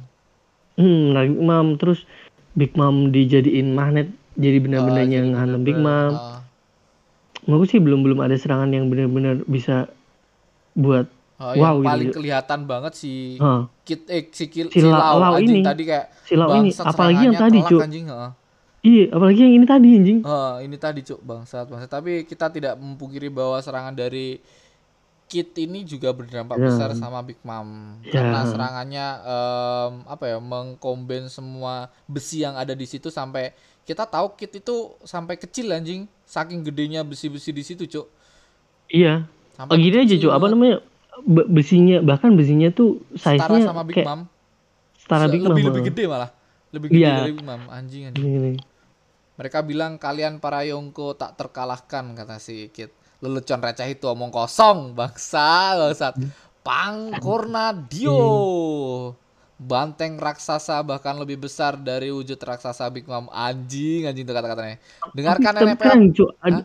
[0.75, 2.01] hmm, menarik Big Mom terus
[2.53, 6.13] Big Mom dijadiin magnet jadi benda-benda jadi yang hantam Big Mom.
[6.13, 6.39] ah.
[7.41, 9.89] Menurutku sih belum belum ada serangan yang benar-benar bisa
[10.77, 11.09] buat
[11.41, 12.17] Oh, Wow, yang gitu, paling gitu.
[12.21, 15.65] kelihatan banget si Hah, Kit eh si, Kil, Si si Lau- Lau, anjing ini.
[15.65, 18.31] tadi kayak si Lau ini apalagi yang tadi, heeh.
[18.81, 20.19] Iya, apalagi yang ini tadi anjing.
[20.21, 21.89] Oh, ini tadi cuk bangsat bangsat.
[21.89, 24.37] Tapi kita tidak memungkiri bahwa serangan dari
[25.31, 26.67] Kit ini juga berdampak Ya.
[26.67, 28.19] besar sama Big Mom Ya.
[28.19, 34.35] karena serangannya em, apa ya mengkomben semua besi yang ada di situ sampai kita tahu
[34.35, 38.07] Kit itu sampai kecil anjing saking gedenya besi-besi di situ cuk.
[38.87, 39.31] Iya.
[39.53, 40.31] Sampai Oh, gini aja, Cuk.
[40.31, 40.83] Apa namanya?
[41.21, 44.21] be- besinya bahkan besinya tuh setara size-nya sama Big kayak Mom.
[44.97, 45.49] setara Se- Big Mom.
[45.53, 45.89] lebih lebih heeh.
[45.93, 46.31] gede malah.
[46.71, 47.13] Lebih gede Iya.
[47.17, 48.19] dari Big Mom anjing anjing.
[48.21, 48.61] Gini, gini.
[49.37, 52.91] Mereka bilang kalian para Yongko tak terkalahkan kata si Kit.
[53.21, 56.15] Lelucon receh itu omong kosong bangsa bangsat.
[56.61, 59.13] Pangkurna Dio.
[59.61, 64.81] Banteng raksasa bahkan lebih besar dari wujud raksasa Big Mom anjing anjing itu kata-katanya.
[65.13, 66.17] Dengarkan Tapi.
[66.17, 66.33] Cuk.
[66.41, 66.65] Ada,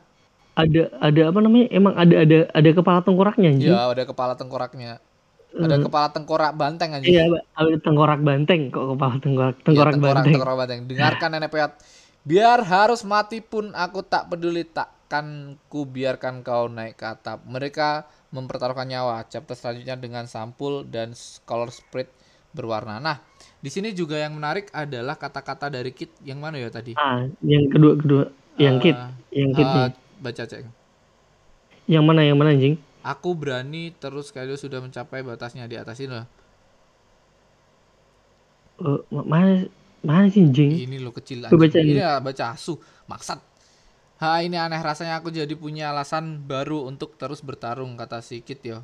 [0.55, 1.67] ada ada apa namanya?
[1.75, 3.71] Emang ada ada ada kepala tengkoraknya anjing.
[3.75, 5.03] Ya, ada kepala tengkoraknya.
[5.55, 7.15] Ada Eh, kepala tengkorak banteng anjing.
[7.15, 7.23] Iya,
[7.55, 10.33] ada tengkorak banteng kok kepala tengkorak tengkorak Iya, tengkorak, banteng.
[10.35, 10.79] tengkorak banteng.
[10.87, 11.71] Dengarkan nenek peot.
[12.23, 14.63] Biar harus mati pun aku tak peduli
[15.05, 17.39] takkan ku biarkan kau naik ke atap.
[17.55, 17.89] Mereka
[18.35, 19.15] mempertaruhkan nyawa.
[19.31, 21.13] Chapter selanjutnya dengan sampul dan
[21.49, 22.09] color spread
[22.57, 22.97] berwarna.
[23.07, 23.17] Nah,
[23.65, 26.93] Di sini juga yang menarik adalah kata-kata dari Kit yang mana ya tadi?
[26.95, 28.23] Ah, yang kedua kedua
[28.59, 28.97] yang Eh, kit,
[29.35, 29.91] yang kit nih.
[30.23, 30.63] baca cek.
[31.85, 32.77] Yang mana yang mana anjing?
[33.11, 36.27] Aku berani terus Kaido sudah mencapai batasnya di atas ini loh.
[38.79, 39.51] Eh, ma- mana
[40.07, 40.73] mana sih anjing?
[40.75, 41.71] Ini lo kecil anjing.
[41.71, 42.01] baca Ini ini.
[42.01, 42.73] ya baca asu.
[43.07, 43.39] Maksat.
[44.15, 48.63] Ha ini aneh rasanya aku jadi punya alasan baru untuk terus bertarung kata si Kit
[48.63, 48.79] yo.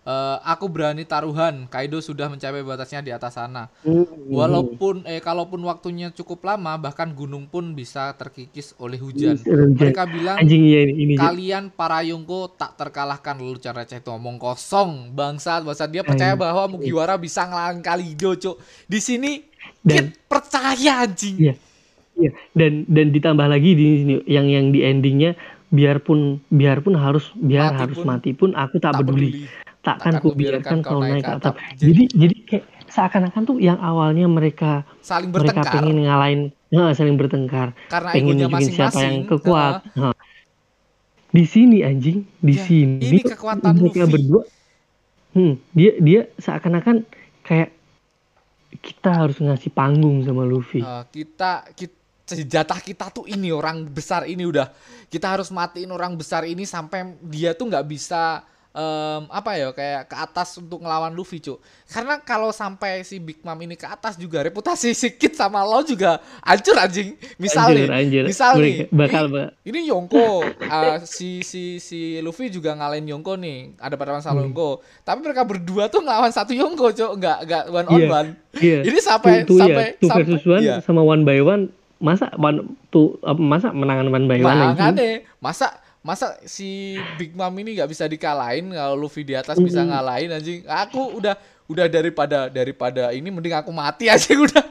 [0.00, 1.68] Eh, aku berani taruhan.
[1.68, 3.68] Kaido sudah mencapai batasnya di atas sana.
[3.84, 9.36] Hmm, Walaupun eh kalaupun waktunya cukup lama bahkan gunung pun bisa terkikis oleh hujan.
[9.36, 9.76] Hujan.
[9.76, 11.14] Mereka bilang anjing iya ini ini.
[11.14, 16.32] kalian para Yonko tak terkalahkan lalu cara receh itu ngomong kosong bangsat bangsat dia percaya
[16.32, 16.42] Anjing.
[16.42, 18.56] bahwa Mugiwara bisa ngelawan Kalido cuk
[18.88, 19.32] di sini
[19.84, 21.54] Dan- Kit percaya anjing Iya.
[22.20, 25.32] Iya, dan dan ditambah lagi di sini yang yang di endingnya
[25.72, 29.46] biarpun biarpun harus biar Mati harus pun mati pun aku tak, peduli.
[29.80, 31.54] Takkan Takkan ku biarkan kau naik ke atap.
[31.80, 37.72] Jadi, Jadi kayak seakan-akan tuh yang awalnya mereka saling mereka pengen ngalahin nah, saling bertengkar,
[37.88, 39.82] karena pengen nunjukin siapa yang kekuat.
[39.96, 40.14] Nah,
[41.30, 44.12] di sini anjing, di Ya, sini ini kekuatan mereka Luffy.
[44.18, 44.42] berdua.
[45.30, 47.06] Hmm, dia dia seakan-akan
[47.46, 47.70] kayak
[48.82, 50.82] kita harus ngasih panggung sama Luffy.
[50.82, 51.99] Eh, kita kita
[52.30, 54.70] senjata kita tuh ini orang besar ini udah
[55.06, 60.06] kita harus matiin orang besar ini sampai dia tuh nggak bisa em, apa ya kayak
[60.06, 64.14] ke atas untuk ngelawan Luffy cuk karena kalau sampai si Big Mom ini ke atas
[64.14, 68.24] juga reputasi si Kid sama lo juga hancur anjing misal Anjir, nih anjir.
[68.24, 73.74] misal nih bakal ini, ini Yonko eh, si si si Luffy juga ngalahin Yonko nih
[73.76, 74.54] ada pada masalah Hmm.
[74.54, 74.70] Yonko
[75.02, 78.06] tapi mereka berdua tuh ngelawan satu Yonko cuk nggak nggak one on Iya.
[78.08, 78.78] one Iya.
[78.84, 80.76] ini sampai Tuh- tuh sampai ya, two sampai versus one iya.
[80.78, 84.58] sama one by one masa one tuh apa masa menangan one by one?
[84.72, 89.84] Makanya masa masa si Big Mom ini nggak bisa dikalahin kalau Luffy di atas bisa
[89.84, 89.92] Mm-mm.
[89.92, 90.60] ngalahin anjing.
[90.64, 91.36] Aku udah
[91.68, 94.64] udah daripada daripada ini mending aku mati aja udah.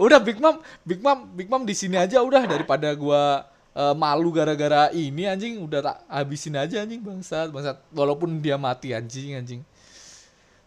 [0.00, 3.44] udah Big Mom, Big Mom, Big Mom di sini aja udah daripada gua
[3.76, 8.96] eh, malu gara-gara ini anjing udah tak habisin aja anjing bangsat bangsat walaupun dia mati
[8.96, 9.60] anjing anjing.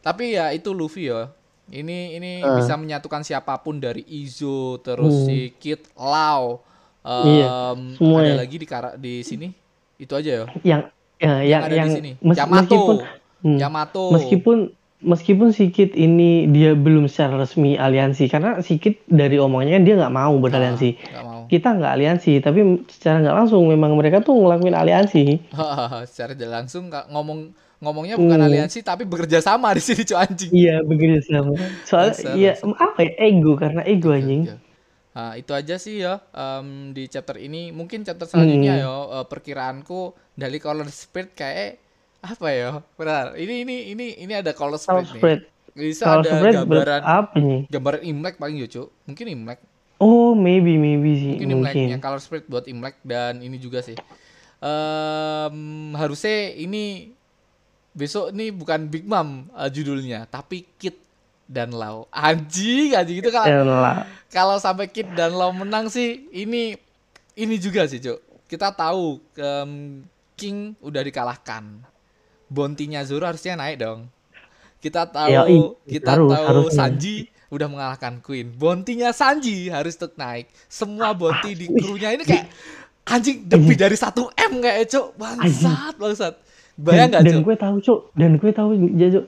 [0.05, 1.33] Tapi ya itu Luffy ya.
[1.67, 2.55] Ini ini Ah.
[2.55, 5.25] bisa menyatukan siapa pun dari Izo terus Hmm.
[5.25, 6.61] si Kid Lau.
[7.03, 8.31] Iya, Em, semuanya.
[8.31, 9.49] ada lagi di kara- di sini.
[9.95, 10.45] Itu aja ya.
[10.63, 10.81] yang
[11.15, 12.11] ya, yang ada yang di sini.
[12.19, 12.59] mes- Yamato.
[12.59, 12.95] meskipun
[13.41, 14.03] hmm, Yamato.
[14.11, 14.57] meskipun
[14.97, 19.95] meskipun si Kid ini dia belum secara resmi aliansi karena si Kid dari omongnya dia
[19.95, 21.41] nggak mau beraliansi Ah, nggak mau.
[21.45, 25.23] kita nggak aliansi tapi secara nggak langsung memang mereka tuh ngelakuin aliansi
[26.09, 27.53] Secara tidak langsung nggak ngomong
[27.85, 28.47] ngomongnya bukan Hmm.
[28.49, 30.49] aliansi tapi bekerja sama di sini cuy anjing.
[30.51, 31.53] iya bekerja sama
[31.85, 34.63] soalnya iya apa ya ego karena ego Oke, anjing oke.
[35.15, 37.71] Nah, itu aja sih ya em, di chapter ini.
[37.71, 38.83] Mungkin chapter selanjutnya Hmm.
[38.83, 40.01] ya eh, perkiraanku
[40.35, 41.79] dari color spread kayak
[42.19, 42.69] apa ya?
[42.93, 43.39] Benar.
[43.39, 45.39] Ini ini ini ini ada color spread, spread
[45.71, 45.87] nih.
[45.95, 48.91] Bisa kalau ada spread gambaran apa nih gambaran Imlek paling ya, Cuk.
[49.07, 49.59] Mungkin Imlek.
[49.95, 53.79] oh maybe maybe sih Mungkin Imlek mungkin yang color spread buat Imlek dan ini juga
[53.79, 53.95] sih.
[54.59, 55.57] Em,
[55.93, 57.14] harusnya ini
[57.95, 60.99] besok ini bukan Big Mom eh, judulnya, tapi Kid
[61.47, 62.05] dan Lau.
[62.11, 63.47] Anjing, anjing itu kalau
[64.27, 66.75] kalau sampai Kid dan Lau menang sih ini
[67.39, 68.19] ini juga sih, Cuk.
[68.45, 70.03] Kita tahu em,
[70.35, 71.63] King udah dikalahkan.
[72.51, 74.11] Bontinya Zoro harusnya naik dong.
[74.83, 76.77] Kita tahu Yoi, kita harus, tahu harusnya.
[76.77, 77.15] Sanji
[77.49, 78.53] udah mengalahkan Queen.
[78.53, 80.51] Bontinya Sanji harus tetap naik.
[80.69, 82.45] Semua bonti di krunya ini kayak
[83.05, 84.13] anjing lebih dari 1
[84.51, 85.07] M kayak, Cuk.
[85.17, 86.33] Bangsat, bangsat.
[86.75, 88.69] Bayang dan, gak, dan gue tahu cok dan gue tahu
[88.99, 89.25] ya cok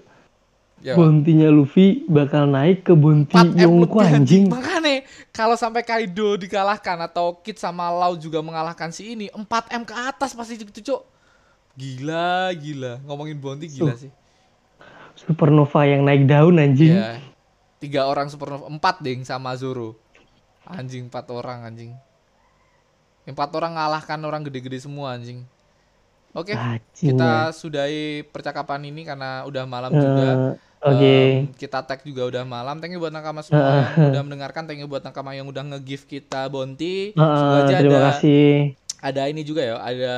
[0.78, 4.46] Ya, bontinya Luffy bakal naik ke bonti 4 M Yonko anjing.
[4.46, 9.82] Makanya kalau sampai Kaido dikalahkan atau Kid sama Lau juga mengalahkan si ini, 4 M
[9.82, 11.02] ke atas pasti gitu, Cuk.
[11.74, 13.02] Gila, gila.
[13.10, 14.14] Ngomongin Bonti gila sih.
[15.18, 17.18] supernova yang naik daun anjing Ya.
[17.82, 19.98] Tiga orang supernova, empat ding sama Zoro.
[20.66, 21.98] Anjing empat orang anjing.
[23.26, 25.42] Empat orang ngalahkan orang gede-gede semua anjing.
[26.38, 30.02] Oke, Anjing, kita sudahi percakapan ini karena udah malam ya.
[30.06, 30.30] juga.
[30.30, 30.54] Eh,
[30.86, 32.78] oke Em, kita tag juga udah malam.
[32.78, 33.66] Thank you buat nakama semua
[33.98, 34.70] yang udah mendengarkan.
[34.70, 37.18] Thank you buat nakama yang udah nge-give kita Bonti.
[37.18, 40.14] Eh, Semoga aja terima ada kasih ada ini juga ya, ada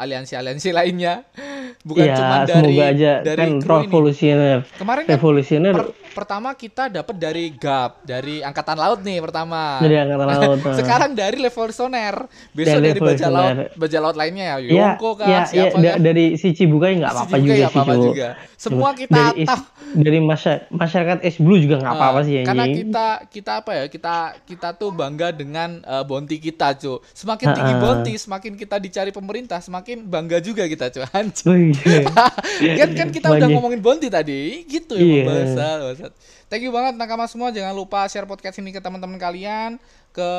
[0.00, 1.24] aliansi-aliansi lainnya.
[1.80, 3.82] Bukan ya cuma dari semoga aja dari kan kru ini.
[3.84, 9.78] revolusioner Kemarin kan revolusioner per- pertama kita dapat dari GAP, dari angkatan laut nih pertama.
[9.78, 10.58] dari angkatan laut.
[10.72, 12.14] Sekarang dari revolusioner.
[12.50, 13.68] Besok Dari dari, baja laut, revolusioner.
[13.76, 14.56] baja laut lainnya ya.
[14.56, 15.96] ya Yonko ya, ya siapa da- kah?
[16.00, 18.04] dari si Cibukai nggak apa-apa juga ya apa-apa Cuk.
[18.08, 18.28] juga.
[18.54, 22.62] Semua kita dari is- dari masya- masyarakat es blue juga nggak apa-apa Ah, sih Karena
[22.64, 23.84] anjing kita kita apa ya?
[23.86, 27.02] Kita kita tuh bangga dengan eh, bonti kita, Cuk.
[27.10, 27.82] Semakin tinggi Ah, ah.
[27.82, 30.86] bonti, semakin kita dicari pemerintah, semakin bangga juga kita.
[31.12, 31.42] Anjing.
[31.54, 31.62] Oh,
[32.60, 32.74] iya.
[32.82, 34.64] kan kan kita udah ngomongin bonti tadi.
[34.64, 35.22] Gitu ya, Iya.
[35.24, 36.04] bahasa, bahasa.
[36.46, 37.48] Thank you banget nakama semua.
[37.48, 39.78] Jangan lupa share podcast ini ke teman-teman kalian,
[40.10, 40.30] ke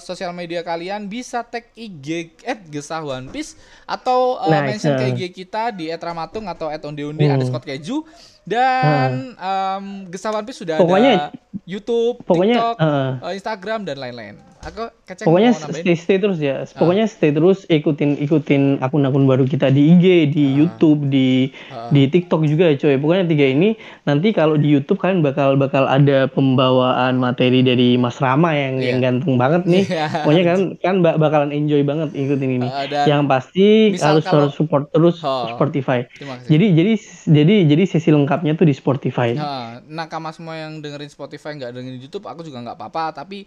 [0.00, 1.04] sosial media kalian.
[1.04, 5.12] Bisa tag IG at Gesah One Piece atau uh, Nah, mention ke nah.
[5.12, 7.34] IG kita di @ramatung atau @ondeonde Hmm.
[7.34, 8.02] underscore keju.
[8.42, 11.36] Dan um, Gesah One Piece sudah Pokoknya- ada
[11.68, 14.40] YouTube, pokoknya, TikTok, uh, Instagram dan lain-lain.
[14.60, 16.66] Aku keceng Pokoknya stay stay terus ya.
[16.68, 21.86] Pokoknya stay terus ikutin ikutin akun-akun baru kita di IG, di YouTube, di Ah.
[21.88, 22.96] di TikTok juga ya coy.
[22.96, 28.18] Pokoknya tiga ini nanti kalau di YouTube kalian bakal bakal ada pembawaan materi dari Mas
[28.18, 29.84] Rama yang yang ganteng banget nih.
[29.86, 30.06] Iya.
[30.22, 32.66] Pokoknya kan kan bak- bakalan enjoy banget ikutin ini.
[32.66, 35.46] Uh, yang pasti harus kalau- harus support terus Oh.
[35.50, 36.02] Spotify.
[36.44, 36.92] Jadi jadi
[37.30, 39.32] jadi jadi sesi lengkapnya tuh di Spotify.
[39.32, 43.14] Nah, nakama semua yang dengerin Spotify nggak dengerin YouTube, aku juga nggak apa-apa.
[43.14, 43.46] Tapi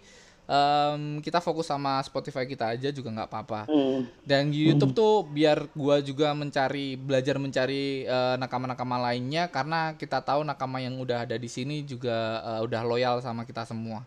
[0.52, 3.60] em, kita fokus sama Spotify kita aja juga nggak apa-apa.
[3.72, 4.04] Hmm.
[4.20, 10.20] Dan di YouTube tuh biar gua juga mencari belajar mencari eh, nakama-nakama lainnya karena kita
[10.20, 14.04] tahu nakama yang udah ada di sini juga eh, udah loyal sama kita semua.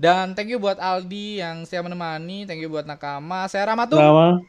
[0.00, 3.44] Dan thank you buat Aldi yang setia menemani, thank you buat nakama.
[3.52, 4.00] Saya Ramatung.
[4.00, 4.40] Rama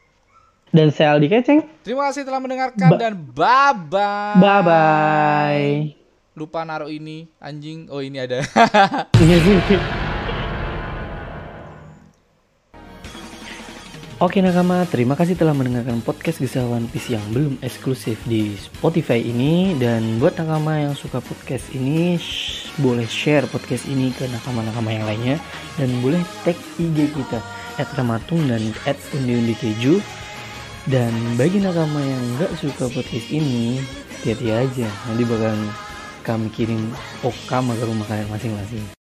[0.72, 1.60] dan saya Aldi Keceng.
[1.84, 4.40] Terima kasih telah mendengarkan dan bye bye.
[4.40, 5.72] Bye bye.
[6.32, 7.92] Lupa naruh ini anjing.
[7.92, 8.40] Oh ini ada.
[14.22, 19.74] Oke nakama, terima kasih telah mendengarkan podcast Gesah One yang belum eksklusif di Spotify ini.
[19.74, 25.10] Dan buat nakama yang suka podcast ini, shh, boleh share podcast ini ke nakama-nakama yang
[25.10, 25.42] lainnya.
[25.74, 27.42] Dan boleh tag IG kita,
[27.82, 29.98] at Ramatung dan at Undi Keju
[30.86, 33.82] Dan bagi nakama yang nggak suka podcast ini,
[34.22, 34.86] hati-hati aja.
[35.10, 35.66] Nanti bakalan
[36.22, 36.94] kami kirim
[37.26, 39.01] okama ke rumah kalian masing-masing